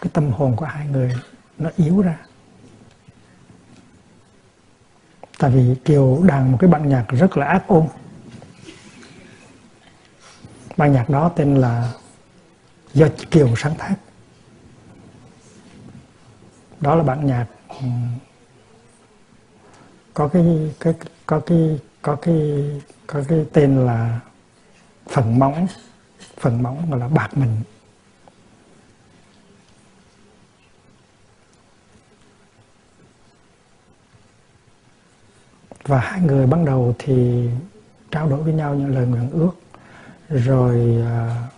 cái 0.00 0.10
tâm 0.12 0.30
hồn 0.30 0.56
của 0.56 0.64
hai 0.64 0.86
người 0.86 1.14
nó 1.58 1.70
yếu 1.76 2.02
ra. 2.02 2.16
Tại 5.38 5.50
vì 5.50 5.74
kiều 5.84 6.22
đàn 6.22 6.52
một 6.52 6.58
cái 6.60 6.70
bản 6.70 6.88
nhạc 6.88 7.06
rất 7.08 7.36
là 7.36 7.46
ác 7.46 7.64
ôn. 7.66 7.88
Bản 10.76 10.92
nhạc 10.92 11.10
đó 11.10 11.28
tên 11.36 11.54
là 11.54 11.92
do 12.94 13.06
kiều 13.30 13.56
sáng 13.56 13.74
tác. 13.78 13.94
Đó 16.80 16.94
là 16.94 17.02
bản 17.02 17.26
nhạc 17.26 17.46
có 20.14 20.28
cái 20.28 20.72
cái, 20.80 20.94
có 21.26 21.40
cái 21.46 21.80
có 22.02 22.16
cái 22.16 22.36
có 23.06 23.22
cái 23.28 23.46
tên 23.52 23.86
là 23.86 24.20
phần 25.10 25.38
móng 25.38 25.66
phần 26.36 26.62
móng 26.62 26.90
gọi 26.90 27.00
là 27.00 27.08
bạc 27.08 27.28
mình. 27.34 27.62
Và 35.84 35.98
hai 35.98 36.20
người 36.20 36.46
ban 36.46 36.64
đầu 36.64 36.94
thì 36.98 37.48
trao 38.10 38.28
đổi 38.28 38.42
với 38.42 38.52
nhau 38.52 38.74
những 38.74 38.94
lời 38.94 39.06
nguyện 39.06 39.30
ước, 39.30 39.52
rồi 40.28 41.02
à, 41.06 41.48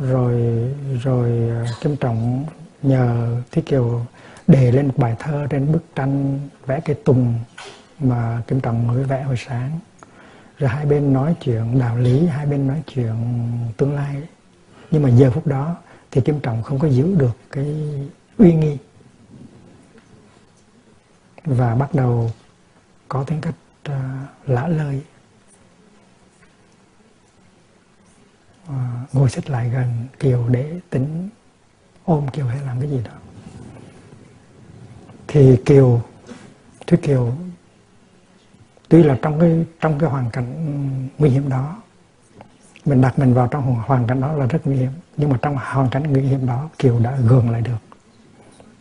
rồi 0.00 0.64
rồi 1.02 1.50
à, 1.50 1.66
kim 1.80 1.96
trọng 1.96 2.46
nhờ 2.82 3.36
thiết 3.50 3.66
kiều 3.66 4.06
đề 4.46 4.72
lên 4.72 4.86
một 4.86 4.94
bài 4.96 5.16
thơ 5.18 5.46
trên 5.50 5.72
bức 5.72 5.82
tranh 5.94 6.40
vẽ 6.66 6.80
cây 6.84 6.96
tùng 7.04 7.38
mà 7.98 8.42
kim 8.46 8.60
trọng 8.60 8.86
mới 8.86 9.04
vẽ 9.04 9.22
hồi 9.22 9.36
sáng 9.48 9.78
rồi 10.60 10.70
hai 10.70 10.86
bên 10.86 11.12
nói 11.12 11.34
chuyện 11.40 11.78
đạo 11.78 11.98
lý 11.98 12.26
hai 12.26 12.46
bên 12.46 12.66
nói 12.66 12.82
chuyện 12.86 13.14
tương 13.76 13.94
lai 13.94 14.22
nhưng 14.90 15.02
mà 15.02 15.08
giờ 15.08 15.30
phút 15.30 15.46
đó 15.46 15.76
thì 16.10 16.20
kim 16.20 16.40
trọng 16.40 16.62
không 16.62 16.78
có 16.78 16.88
giữ 16.88 17.14
được 17.18 17.36
cái 17.50 17.66
uy 18.38 18.54
nghi. 18.54 18.78
Và 21.44 21.74
bắt 21.74 21.94
đầu 21.94 22.30
có 23.08 23.24
tính 23.24 23.40
cách 23.40 23.54
uh, 23.90 23.94
lã 24.46 24.68
lời 24.68 25.02
uh, 28.62 28.68
ờ, 28.68 28.74
ngồi 29.12 29.30
xích 29.30 29.50
lại 29.50 29.70
gần 29.70 30.06
kiều 30.18 30.48
để 30.48 30.80
tính 30.90 31.28
ôm 32.04 32.28
kiều 32.28 32.46
hay 32.46 32.60
làm 32.66 32.80
cái 32.80 32.90
gì 32.90 33.00
đó. 33.04 33.12
Thì 35.28 35.56
kiều 35.66 36.02
thúy 36.86 36.98
kiều 37.02 37.34
tuy 38.90 39.02
là 39.02 39.18
trong 39.22 39.40
cái 39.40 39.66
trong 39.80 39.98
cái 39.98 40.10
hoàn 40.10 40.30
cảnh 40.30 41.08
nguy 41.18 41.30
hiểm 41.30 41.48
đó, 41.48 41.82
mình 42.84 43.00
đặt 43.00 43.18
mình 43.18 43.34
vào 43.34 43.48
trong 43.48 43.74
hoàn 43.74 44.06
cảnh 44.06 44.20
đó 44.20 44.32
là 44.32 44.46
rất 44.46 44.58
nguy 44.64 44.76
hiểm. 44.76 44.92
Nhưng 45.16 45.30
mà 45.30 45.38
trong 45.42 45.56
hoàn 45.56 45.90
cảnh 45.90 46.02
nguy 46.02 46.22
hiểm 46.22 46.46
đó, 46.46 46.68
kiều 46.78 47.00
đã 47.00 47.16
gượng 47.16 47.50
lại 47.50 47.60
được. 47.60 47.78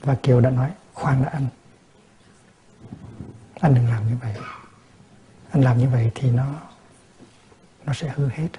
Và 0.01 0.15
kiều 0.23 0.41
đã 0.41 0.49
nói, 0.49 0.69
khoan 0.93 1.23
đã 1.23 1.29
anh. 1.29 1.47
Anh 3.59 3.75
đừng 3.75 3.87
làm 3.89 4.07
như 4.07 4.15
vậy. 4.21 4.33
Anh 5.51 5.63
làm 5.63 5.77
như 5.77 5.89
vậy 5.89 6.11
thì 6.15 6.31
nó 6.31 6.45
nó 7.85 7.93
sẽ 7.93 8.11
hư 8.15 8.27
hết. 8.27 8.49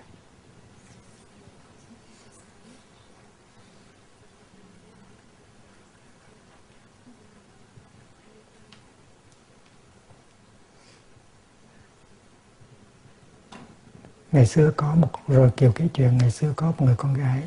Ngày 14.32 14.46
xưa 14.46 14.70
có 14.76 14.94
một 14.94 15.10
rồi 15.28 15.50
kiểu 15.56 15.72
kể 15.72 15.88
chuyện 15.94 16.18
ngày 16.18 16.30
xưa 16.30 16.52
có 16.56 16.66
một 16.66 16.82
người 16.82 16.96
con 16.96 17.14
gái 17.14 17.42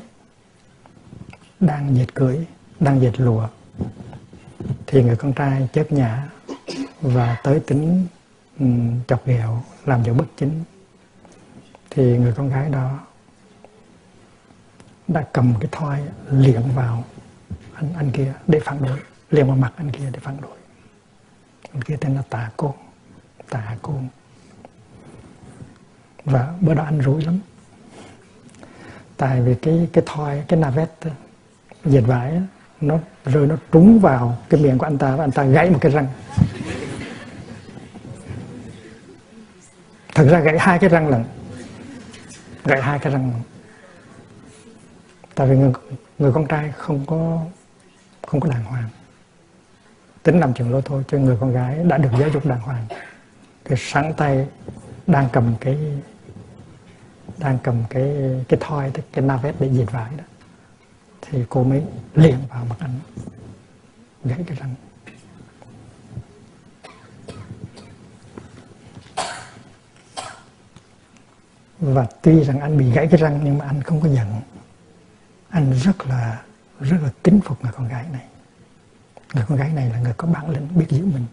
đang 1.60 1.96
dệt 1.96 2.14
cưới 2.14 2.46
đang 2.80 3.02
dệt 3.02 3.20
lụa. 3.20 3.48
Thì 4.86 5.02
người 5.02 5.16
con 5.16 5.32
trai 5.32 5.68
chớp 5.72 5.92
nhã 5.92 6.28
và 7.00 7.40
tới 7.44 7.60
tính 7.60 8.06
um, 8.58 9.00
chọc 9.08 9.26
ghẹo 9.26 9.62
làm 9.84 10.04
cho 10.04 10.14
bất 10.14 10.24
chính. 10.36 10.64
Thì 11.90 12.18
người 12.18 12.32
con 12.32 12.48
gái 12.48 12.70
đó 12.70 13.00
đã 15.08 15.26
cầm 15.32 15.54
cái 15.60 15.68
thoi 15.72 16.00
liệng 16.30 16.74
vào 16.74 17.04
anh 17.74 17.94
anh 17.96 18.10
kia 18.10 18.32
để 18.46 18.60
phản 18.60 18.82
đối 18.82 18.98
liệng 19.30 19.46
vào 19.46 19.56
mặt 19.56 19.72
anh 19.76 19.90
kia 19.90 20.10
để 20.12 20.18
phản 20.18 20.36
đối. 20.40 20.56
Anh 21.72 21.82
kia 21.82 21.96
tên 22.00 22.14
là 22.14 22.22
tà 22.30 22.50
côn 22.56 22.72
tà 23.50 23.76
côn 23.82 24.08
và 26.24 26.54
bữa 26.60 26.74
đó 26.74 26.84
anh 26.84 27.02
rủi 27.02 27.24
lắm. 27.24 27.40
Tại 29.16 29.42
vì 29.42 29.54
cái 29.54 29.88
cái 29.92 30.04
thoi 30.06 30.44
cái 30.48 30.60
navet 30.60 30.90
dệt 31.84 32.00
vải 32.00 32.42
nó 32.80 32.98
rơi 33.24 33.46
nó 33.46 33.56
trúng 33.72 33.98
vào 34.00 34.38
cái 34.48 34.60
miệng 34.60 34.78
của 34.78 34.86
anh 34.86 34.98
ta 34.98 35.16
và 35.16 35.24
anh 35.24 35.30
ta 35.30 35.44
gãy 35.44 35.70
một 35.70 35.78
cái 35.80 35.92
răng. 35.92 36.06
Thật 40.14 40.26
ra 40.30 40.40
gãy 40.40 40.58
hai 40.58 40.78
cái 40.78 40.90
răng 40.90 41.08
lận. 41.08 41.24
Gãy 42.64 42.82
hai 42.82 42.98
cái 42.98 43.12
răng 43.12 43.32
tại 45.34 45.46
vì 45.46 45.56
người, 45.56 45.72
người 46.18 46.32
con 46.32 46.46
trai 46.46 46.72
không 46.76 47.06
có 47.06 47.40
không 48.26 48.40
có 48.40 48.48
đàng 48.48 48.64
hoàng. 48.64 48.88
Tính 50.22 50.40
làm 50.40 50.54
trường 50.54 50.72
lô 50.72 50.80
thôi 50.80 51.04
cho 51.08 51.18
người 51.18 51.36
con 51.40 51.52
gái 51.52 51.78
đã 51.84 51.98
được 51.98 52.10
giáo 52.20 52.28
dục 52.28 52.46
đàng 52.46 52.60
hoàng. 52.60 52.86
Cái 53.64 53.78
sáng 53.80 54.12
tay 54.14 54.46
đang 55.06 55.28
cầm 55.32 55.54
cái 55.60 55.78
đang 57.38 57.58
cầm 57.62 57.84
cái 57.90 58.14
cái 58.48 58.60
thoi, 58.62 58.90
cái 59.12 59.24
navet 59.24 59.54
để 59.60 59.68
dệt 59.72 59.86
vải 59.92 60.12
đó. 60.16 60.24
Thì 61.22 61.44
cô 61.48 61.64
mới 61.64 61.82
liền 62.14 62.38
vào 62.48 62.64
mặt 62.64 62.76
anh, 62.78 63.00
gãy 64.24 64.38
cái 64.46 64.56
răng. 64.56 64.74
Và 71.78 72.06
tuy 72.22 72.44
rằng 72.44 72.60
anh 72.60 72.78
bị 72.78 72.92
gãy 72.92 73.06
cái 73.10 73.20
răng 73.20 73.40
nhưng 73.44 73.58
mà 73.58 73.64
anh 73.66 73.82
không 73.82 74.00
có 74.00 74.08
giận. 74.08 74.40
Anh 75.48 75.72
rất 75.72 76.06
là 76.06 76.42
rất 76.80 76.96
là 77.02 77.10
kính 77.24 77.40
phục 77.44 77.62
người 77.62 77.72
con 77.72 77.88
gái 77.88 78.04
này. 78.12 78.24
Người 79.34 79.44
con 79.48 79.58
gái 79.58 79.68
này 79.72 79.90
là 79.90 80.00
người 80.00 80.14
có 80.16 80.28
bản 80.28 80.50
lĩnh 80.50 80.68
biết 80.74 80.86
giữ 80.88 81.04
mình 81.04 81.26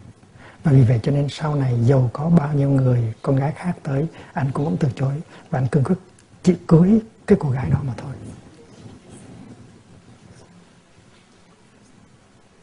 và 0.64 0.72
vì 0.72 0.82
vậy 0.82 1.00
cho 1.02 1.12
nên 1.12 1.28
sau 1.28 1.54
này 1.54 1.74
giàu 1.84 2.10
có 2.12 2.28
bao 2.28 2.52
nhiêu 2.52 2.70
người, 2.70 3.14
con 3.22 3.36
gái 3.36 3.52
khác 3.56 3.72
tới, 3.82 4.06
anh 4.32 4.50
cũng 4.52 4.64
vẫn 4.64 4.76
từ 4.80 4.88
chối. 4.96 5.12
Và 5.50 5.58
anh 5.58 5.68
cương 5.68 5.84
quyết 5.84 5.96
chỉ 6.42 6.54
cưới 6.66 7.00
cái 7.26 7.38
cô 7.40 7.50
gái 7.50 7.70
đó 7.70 7.78
mà 7.82 7.92
thôi. 7.96 8.12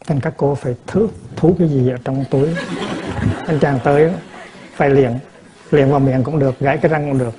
Nên 0.09 0.19
các 0.19 0.33
cô 0.37 0.55
phải 0.55 0.75
thước 0.87 1.07
thú 1.35 1.55
cái 1.59 1.69
gì 1.69 1.89
ở 1.89 1.97
trong 2.03 2.25
túi. 2.31 2.47
Anh 3.47 3.59
chàng 3.61 3.79
tới 3.83 4.11
phải 4.73 4.89
liền 4.89 5.19
liền 5.71 5.89
vào 5.91 5.99
miệng 5.99 6.23
cũng 6.23 6.39
được 6.39 6.59
gãy 6.59 6.77
cái 6.77 6.91
răng 6.91 7.09
cũng 7.09 7.19
được. 7.19 7.33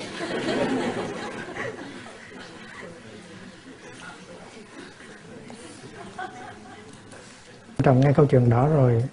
Trong 7.83 8.01
nghe 8.01 8.13
câu 8.13 8.27
chuyện 8.27 8.51
đó 8.51 8.69
rồi 8.69 9.05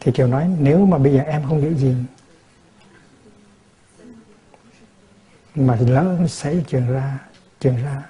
thì 0.00 0.12
Kiều 0.12 0.26
nói, 0.26 0.50
nếu 0.58 0.86
mà 0.86 0.98
bây 0.98 1.12
giờ 1.12 1.20
em 1.20 1.42
không 1.48 1.62
giữ 1.62 1.74
gìn, 1.74 2.04
mà 5.54 5.78
lỡ 5.80 6.26
xảy 6.28 6.64
chuyện 6.68 6.92
ra 6.92 7.18
chuyện 7.60 7.76
ra, 7.84 8.02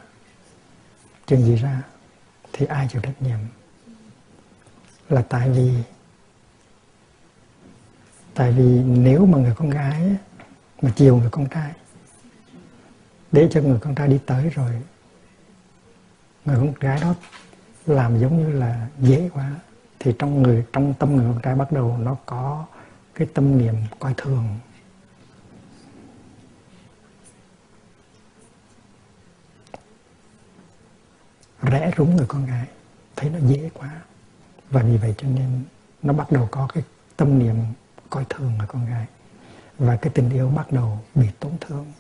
chuyện 1.27 1.45
gì 1.45 1.57
ra, 1.57 1.83
thì 2.53 2.67
ai 2.67 2.89
chịu 2.93 3.03
trách 3.03 3.23
nhiệm? 3.23 3.39
Là 5.09 5.23
tại 5.29 5.51
vì 5.51 5.73
tại 8.35 8.53
vì 8.53 8.83
nếu 8.83 9.27
mà 9.27 9.39
người 9.39 9.55
con 9.55 9.71
gái, 9.71 10.17
mà 10.83 10.91
chiều 10.97 11.17
người 11.17 11.31
con 11.31 11.49
trai, 11.49 11.73
để 13.33 13.49
cho 13.51 13.61
người 13.61 13.79
con 13.81 13.95
trai 13.95 14.09
đi 14.09 14.19
tới 14.27 14.51
rồi, 14.51 14.83
người 16.45 16.57
con 16.57 16.73
gái 16.81 17.01
đó 17.01 17.15
làm 17.87 18.19
giống 18.19 18.39
như 18.39 18.59
là 18.59 18.87
dễ 18.99 19.31
quá 19.35 19.51
thì 20.01 20.15
trong 20.19 20.43
người, 20.43 20.65
trong 20.73 20.95
tâm 20.95 21.17
người 21.17 21.33
con 21.33 21.43
trai 21.43 21.55
bắt 21.55 21.73
đầu 21.73 21.99
nó 21.99 22.17
có 22.27 22.67
cái 23.15 23.29
tâm 23.35 23.59
niệm 23.59 23.75
coi 23.99 24.15
thường. 24.17 24.59
Rẽ 31.63 31.91
rúng 31.97 32.17
người 32.17 32.27
con 32.27 32.47
gái, 32.47 32.67
thấy 33.17 33.31
nó 33.31 33.39
dễ 33.39 33.71
quá. 33.75 34.01
Và 34.71 34.83
vì 34.83 34.97
vậy 34.97 35.15
cho 35.19 35.29
nên 35.29 35.65
nó 36.03 36.13
bắt 36.13 36.33
đầu 36.33 36.49
có 36.51 36.69
cái 36.75 36.83
tâm 37.17 37.39
niệm 37.39 37.57
coi 38.11 38.25
thường 38.29 38.59
người 38.59 38.67
con 38.67 38.87
gái. 38.87 39.07
Và 39.79 39.97
cái 39.97 40.13
tình 40.15 40.31
yêu 40.31 40.49
bắt 40.51 40.73
đầu 40.73 40.99
bị 41.15 41.29
tổn 41.41 41.53
thương. 41.61 41.93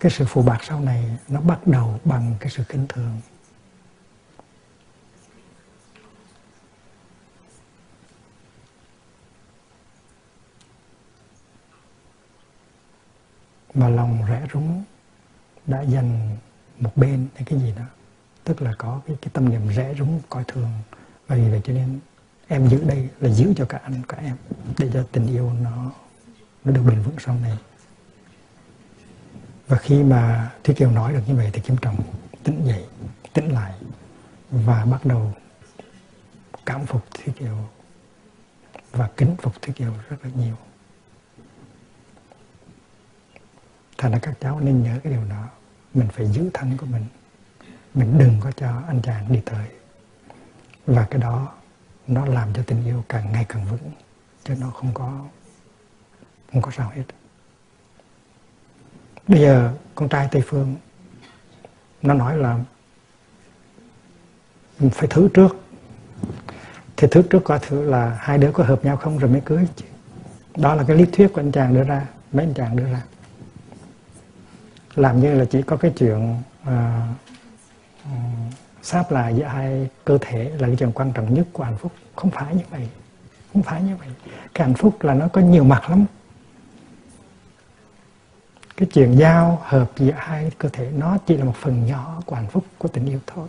Cái 0.00 0.10
sự 0.10 0.24
phù 0.24 0.42
bạc 0.42 0.58
sau 0.62 0.80
này 0.80 1.18
nó 1.28 1.40
bắt 1.40 1.66
đầu 1.66 2.00
bằng 2.04 2.34
cái 2.40 2.50
sự 2.50 2.64
khinh 2.64 2.86
thường. 2.88 3.20
Mà 13.74 13.88
lòng 13.88 14.24
rẽ 14.28 14.46
rúng 14.52 14.84
đã 15.66 15.82
dành 15.82 16.36
một 16.78 16.96
bên 16.96 17.26
hay 17.34 17.44
cái 17.44 17.58
gì 17.58 17.72
đó. 17.76 17.84
Tức 18.44 18.62
là 18.62 18.74
có 18.78 19.00
cái, 19.06 19.16
cái 19.22 19.30
tâm 19.32 19.48
niệm 19.48 19.68
rẽ 19.68 19.94
rúng 19.98 20.20
coi 20.28 20.44
thường. 20.44 20.70
Và 21.26 21.36
vì 21.36 21.50
vậy 21.50 21.60
cho 21.64 21.72
nên 21.72 21.98
em 22.48 22.68
giữ 22.68 22.84
đây 22.84 23.08
là 23.20 23.28
giữ 23.28 23.52
cho 23.56 23.64
cả 23.64 23.80
anh 23.82 24.02
cả 24.08 24.16
em 24.16 24.36
để 24.78 24.90
cho 24.92 25.04
tình 25.12 25.26
yêu 25.26 25.52
nó 25.62 25.92
nó 26.64 26.72
được 26.72 26.82
bền 26.82 27.02
vững 27.02 27.16
sau 27.18 27.36
này. 27.42 27.56
Và 29.68 29.76
khi 29.76 30.02
mà 30.02 30.50
Thúy 30.64 30.74
Kiều 30.74 30.90
nói 30.90 31.12
được 31.12 31.22
như 31.26 31.34
vậy 31.34 31.50
thì 31.52 31.60
Kim 31.60 31.76
Trọng 31.76 31.96
tỉnh 32.42 32.66
dậy 32.66 32.84
tỉnh 33.32 33.52
lại 33.52 33.72
và 34.50 34.84
bắt 34.84 35.06
đầu 35.06 35.32
cảm 36.66 36.86
phục 36.86 37.02
Thúy 37.10 37.34
Kiều 37.38 37.56
và 38.92 39.08
kính 39.16 39.36
phục 39.42 39.62
Thúy 39.62 39.74
Kiều 39.74 39.92
rất 40.08 40.16
là 40.24 40.30
nhiều. 40.36 40.56
Thành 44.00 44.12
ra 44.12 44.18
các 44.22 44.34
cháu 44.40 44.60
nên 44.60 44.82
nhớ 44.82 44.98
cái 45.04 45.12
điều 45.12 45.24
đó. 45.30 45.44
Mình 45.94 46.08
phải 46.12 46.26
giữ 46.26 46.50
thân 46.54 46.76
của 46.76 46.86
mình. 46.86 47.04
Mình 47.94 48.18
đừng 48.18 48.40
có 48.40 48.52
cho 48.52 48.82
anh 48.86 49.02
chàng 49.02 49.32
đi 49.32 49.40
tới. 49.44 49.66
Và 50.86 51.06
cái 51.10 51.20
đó, 51.20 51.52
nó 52.06 52.26
làm 52.26 52.54
cho 52.54 52.62
tình 52.66 52.84
yêu 52.84 53.04
càng 53.08 53.32
ngày 53.32 53.46
càng 53.48 53.64
vững, 53.64 53.92
chứ 54.44 54.54
nó 54.60 54.70
không 54.70 54.90
có 54.94 55.24
không 56.52 56.62
có 56.62 56.70
sao 56.70 56.92
hết. 56.94 57.02
Bây 59.28 59.40
giờ, 59.40 59.72
con 59.94 60.08
trai 60.08 60.28
tây 60.30 60.42
phương, 60.46 60.76
nó 62.02 62.14
nói 62.14 62.36
là 62.36 62.58
mình 64.78 64.90
phải 64.90 65.08
thử 65.08 65.28
trước. 65.34 65.56
Thì 66.96 67.08
thử 67.10 67.22
trước 67.22 67.40
coi 67.44 67.58
thử 67.58 67.84
là 67.84 68.18
hai 68.20 68.38
đứa 68.38 68.52
có 68.52 68.64
hợp 68.64 68.84
nhau 68.84 68.96
không 68.96 69.18
rồi 69.18 69.30
mới 69.30 69.40
cưới. 69.40 69.66
Đó 70.56 70.74
là 70.74 70.84
cái 70.88 70.96
lý 70.96 71.04
thuyết 71.12 71.28
của 71.32 71.40
anh 71.40 71.52
chàng 71.52 71.74
đưa 71.74 71.84
ra, 71.84 72.06
mấy 72.32 72.44
anh 72.46 72.54
chàng 72.54 72.76
đưa 72.76 72.84
ra 72.84 73.02
làm 74.94 75.20
như 75.20 75.34
là 75.34 75.44
chỉ 75.44 75.62
có 75.62 75.76
cái 75.76 75.92
chuyện 75.98 76.42
à, 76.64 77.06
ừ, 78.04 78.10
sáp 78.82 79.12
lại 79.12 79.34
giữa 79.36 79.44
hai 79.44 79.88
cơ 80.04 80.18
thể 80.20 80.50
là 80.58 80.66
cái 80.66 80.76
chuyện 80.76 80.92
quan 80.92 81.12
trọng 81.12 81.34
nhất 81.34 81.46
của 81.52 81.64
hạnh 81.64 81.76
phúc. 81.76 81.92
Không 82.16 82.30
phải 82.30 82.54
như 82.54 82.64
vậy. 82.70 82.88
Không 83.52 83.62
phải 83.62 83.82
như 83.82 83.96
vậy. 83.96 84.08
Cái 84.54 84.66
hạnh 84.66 84.76
phúc 84.76 85.02
là 85.02 85.14
nó 85.14 85.28
có 85.28 85.40
nhiều 85.40 85.64
mặt 85.64 85.90
lắm. 85.90 86.04
Cái 88.76 88.88
chuyện 88.92 89.18
giao 89.18 89.62
hợp 89.62 89.90
giữa 89.96 90.12
hai 90.16 90.50
cơ 90.58 90.68
thể 90.68 90.90
nó 90.96 91.18
chỉ 91.26 91.36
là 91.36 91.44
một 91.44 91.56
phần 91.56 91.86
nhỏ 91.86 92.22
của 92.26 92.36
hạnh 92.36 92.48
phúc 92.50 92.64
của 92.78 92.88
tình 92.88 93.06
yêu 93.06 93.18
thôi. 93.26 93.48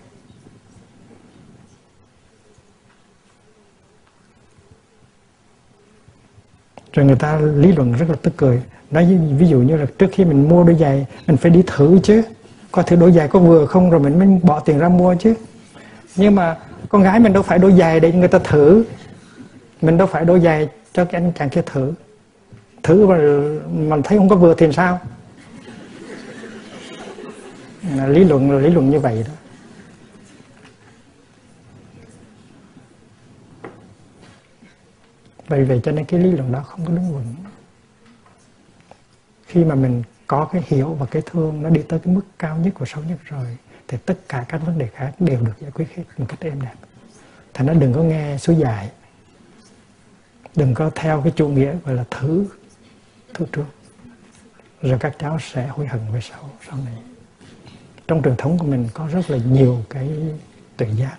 Rồi 6.93 7.05
người 7.05 7.15
ta 7.15 7.39
lý 7.55 7.71
luận 7.71 7.93
rất 7.93 8.09
là 8.09 8.15
tức 8.21 8.33
cười. 8.37 8.61
Nói 8.91 9.17
ví 9.37 9.47
dụ 9.47 9.57
như 9.57 9.77
là 9.77 9.85
trước 9.97 10.07
khi 10.11 10.25
mình 10.25 10.49
mua 10.49 10.63
đôi 10.63 10.75
giày, 10.75 11.05
mình 11.27 11.37
phải 11.37 11.51
đi 11.51 11.63
thử 11.67 11.99
chứ. 12.03 12.21
Coi 12.71 12.83
thử 12.83 12.95
đôi 12.95 13.11
giày 13.11 13.27
có 13.27 13.39
vừa 13.39 13.65
không 13.65 13.89
rồi 13.89 13.99
mình 13.99 14.19
mới 14.19 14.27
bỏ 14.43 14.59
tiền 14.59 14.79
ra 14.79 14.89
mua 14.89 15.15
chứ. 15.15 15.33
Nhưng 16.15 16.35
mà 16.35 16.57
con 16.89 17.03
gái 17.03 17.19
mình 17.19 17.33
đâu 17.33 17.43
phải 17.43 17.59
đôi 17.59 17.73
giày 17.73 17.99
để 17.99 18.11
người 18.11 18.27
ta 18.27 18.39
thử. 18.39 18.83
Mình 19.81 19.97
đâu 19.97 20.07
phải 20.07 20.25
đôi 20.25 20.39
giày 20.39 20.69
cho 20.93 21.05
cái 21.05 21.21
anh 21.21 21.31
chàng 21.39 21.49
kia 21.49 21.61
thử. 21.65 21.93
Thử 22.83 23.07
mà 23.07 23.17
mình 23.67 24.01
thấy 24.03 24.17
không 24.17 24.29
có 24.29 24.35
vừa 24.35 24.53
thì 24.53 24.71
sao? 24.71 24.99
Lý 28.07 28.23
luận 28.23 28.51
là 28.51 28.59
lý 28.59 28.69
luận 28.69 28.89
như 28.89 28.99
vậy 28.99 29.25
đó. 29.27 29.33
Vậy 35.51 35.63
vậy 35.65 35.79
cho 35.83 35.91
nên 35.91 36.05
cái 36.05 36.19
lý 36.19 36.31
luận 36.31 36.51
đó 36.51 36.63
không 36.63 36.85
có 36.85 36.91
đúng 36.93 37.11
vững 37.13 37.35
khi 39.51 39.65
mà 39.65 39.75
mình 39.75 40.03
có 40.27 40.45
cái 40.45 40.63
hiểu 40.67 40.93
và 40.93 41.05
cái 41.05 41.21
thương, 41.25 41.63
nó 41.63 41.69
đi 41.69 41.81
tới 41.81 41.99
cái 41.99 42.13
mức 42.13 42.21
cao 42.39 42.57
nhất 42.57 42.73
của 42.73 42.85
sâu 42.85 43.03
nhất 43.03 43.17
rồi, 43.23 43.57
thì 43.87 43.97
tất 44.05 44.17
cả 44.29 44.45
các 44.49 44.57
vấn 44.65 44.79
đề 44.79 44.87
khác 44.87 45.13
đều 45.19 45.41
được 45.41 45.53
giải 45.59 45.71
quyết 45.71 45.95
hết 45.95 46.03
một 46.17 46.25
cách 46.29 46.39
êm 46.39 46.61
đẹp. 46.61 46.75
Thành 47.53 47.67
nó 47.67 47.73
đừng 47.73 47.93
có 47.93 48.03
nghe 48.03 48.37
số 48.37 48.53
dài. 48.53 48.89
Đừng 50.55 50.73
có 50.73 50.91
theo 50.95 51.21
cái 51.21 51.33
chủ 51.35 51.47
nghĩa 51.47 51.75
gọi 51.85 51.95
là 51.95 52.05
thứ 52.11 52.45
thứ 53.33 53.45
trước. 53.51 53.65
Rồi 54.81 54.99
các 54.99 55.15
cháu 55.19 55.37
sẽ 55.39 55.67
hối 55.67 55.87
hận 55.87 56.01
về 56.13 56.21
sau 56.21 56.49
sau 56.69 56.77
này. 56.85 56.97
Trong 58.07 58.23
truyền 58.23 58.35
thống 58.37 58.57
của 58.57 58.65
mình 58.65 58.87
có 58.93 59.07
rất 59.07 59.29
là 59.29 59.37
nhiều 59.37 59.83
cái 59.89 60.09
tự 60.77 60.85
giác. 60.95 61.17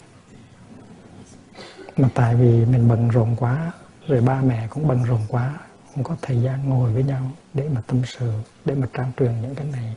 Mà 1.97 2.09
tại 2.15 2.35
vì 2.35 2.65
mình 2.65 2.89
bận 2.89 3.09
rộn 3.09 3.37
quá 3.37 3.73
rồi 4.09 4.21
ba 4.21 4.41
mẹ 4.41 4.67
cũng 4.71 4.89
bận 4.89 5.03
rộn 5.03 5.21
quá, 5.29 5.59
không 5.95 6.05
có 6.05 6.17
thời 6.23 6.43
gian 6.43 6.69
ngồi 6.69 6.93
với 6.93 7.05
nhau 7.05 7.31
để 7.55 7.69
mà 7.69 7.83
tâm 7.87 8.03
sự, 8.07 8.33
để 8.65 8.75
mà 8.75 8.87
trang 8.93 9.13
truyền 9.17 9.43
những 9.43 9.55
cái 9.55 9.67
này. 9.67 9.95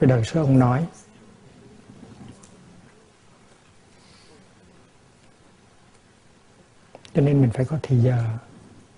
Rồi 0.00 0.08
đời 0.08 0.24
xưa 0.24 0.40
ông 0.40 0.58
nói, 0.58 0.86
cho 7.14 7.22
nên 7.22 7.40
mình 7.40 7.50
phải 7.50 7.64
có 7.64 7.78
thì 7.82 7.98
giờ 7.98 8.24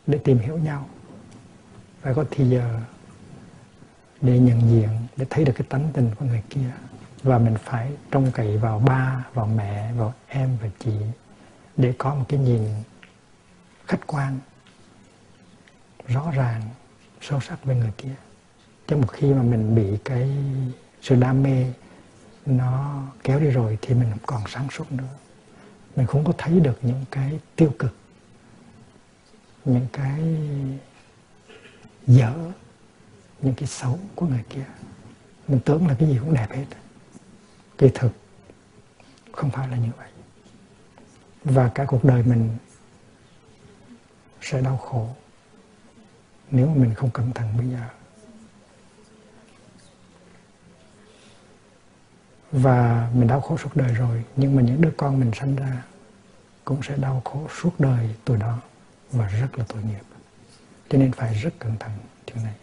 để 0.07 0.19
tìm 0.25 0.39
hiểu 0.39 0.59
nhau. 0.59 0.89
Phải 2.03 2.15
có 2.15 2.25
thì 2.31 2.51
giờ 2.51 2.81
để 4.21 4.39
nhận 4.39 4.61
diện, 4.61 4.89
để 5.17 5.27
thấy 5.31 5.45
được 5.45 5.53
cái 5.57 5.67
tánh 5.69 5.91
tình 5.93 6.11
của 6.19 6.25
người 6.25 6.43
kia. 6.51 6.71
Và 7.23 7.39
mình 7.39 7.55
phải 7.65 7.93
trông 8.11 8.31
cậy 8.33 8.59
vào 8.59 8.79
ba, 8.79 9.25
vào 9.35 9.47
mẹ, 9.47 9.93
vào 9.93 10.15
em 10.29 10.57
và 10.63 10.69
chị 10.79 10.93
để 11.77 11.95
có 11.99 12.15
một 12.15 12.25
cái 12.29 12.41
nhìn 12.41 12.69
khách 13.87 14.07
quan, 14.07 14.39
rõ 16.09 16.31
ràng, 16.31 16.63
sâu 17.21 17.41
sắc 17.41 17.65
với 17.65 17.77
người 17.77 17.93
kia. 17.99 18.15
Chứ 18.87 18.97
một 18.97 19.13
khi 19.13 19.35
mà 19.35 19.43
mình 19.43 19.75
bị 19.75 19.99
cái 20.05 20.31
sự 21.03 21.17
đam 21.17 21.43
mê 21.43 21.73
nó 22.47 23.03
kéo 23.25 23.41
đi 23.41 23.51
rồi 23.51 23.79
thì 23.83 23.95
mình 23.95 24.11
không 24.11 24.27
còn 24.27 24.43
sáng 24.49 24.69
suốt 24.71 24.93
nữa. 24.93 25.09
Mình 25.97 26.07
không 26.07 26.25
có 26.25 26.33
thấy 26.39 26.61
được 26.61 26.79
những 26.83 27.05
cái 27.11 27.41
tiêu 27.57 27.75
cực, 27.79 27.97
những 29.65 29.87
cái 29.93 30.21
dở, 32.07 32.33
những 33.41 33.55
cái 33.55 33.67
xấu 33.67 33.99
của 34.15 34.27
người 34.27 34.45
kia. 34.49 34.65
Mình 35.49 35.61
tưởng 35.65 35.87
là 35.87 35.97
cái 35.99 36.09
gì 36.09 36.19
cũng 36.21 36.35
đẹp 36.35 36.49
hết. 36.51 36.67
Kỳ 37.79 37.89
thực, 37.95 38.13
không 39.33 39.51
phải 39.51 39.69
là 39.69 39.77
như 39.77 39.91
vậy. 39.97 40.09
Và 41.45 41.71
cả 41.75 41.85
cuộc 41.85 42.05
đời 42.05 42.23
mình 42.23 42.51
sẽ 44.45 44.61
đau 44.61 44.77
khổ 44.77 45.09
nếu 46.51 46.69
mình 46.69 46.95
không 46.95 47.11
cẩn 47.11 47.33
thận 47.33 47.49
bây 47.59 47.69
giờ. 47.69 47.89
Và 52.53 53.11
mình 53.15 53.29
đau 53.29 53.41
khổ 53.41 53.59
suốt 53.59 53.71
đời 53.77 53.95
rồi, 53.95 54.25
nhưng 54.37 54.57
mà 54.57 54.63
những 54.63 54.81
đứa 54.81 54.91
con 54.97 55.21
mình 55.21 55.31
sinh 55.41 55.57
ra 55.57 55.83
cũng 56.65 56.83
sẽ 56.83 56.97
đau 56.97 57.23
khổ 57.25 57.49
suốt 57.61 57.81
đời 57.81 58.15
tuổi 58.25 58.37
đó, 58.37 58.59
và 59.11 59.27
rất 59.27 59.59
là 59.59 59.65
tội 59.69 59.83
nghiệp. 59.83 60.03
Cho 60.89 60.99
nên 60.99 61.13
phải 61.13 61.35
rất 61.35 61.51
cẩn 61.59 61.77
thận 61.77 61.93
chuyện 62.27 62.45
này. 62.45 62.55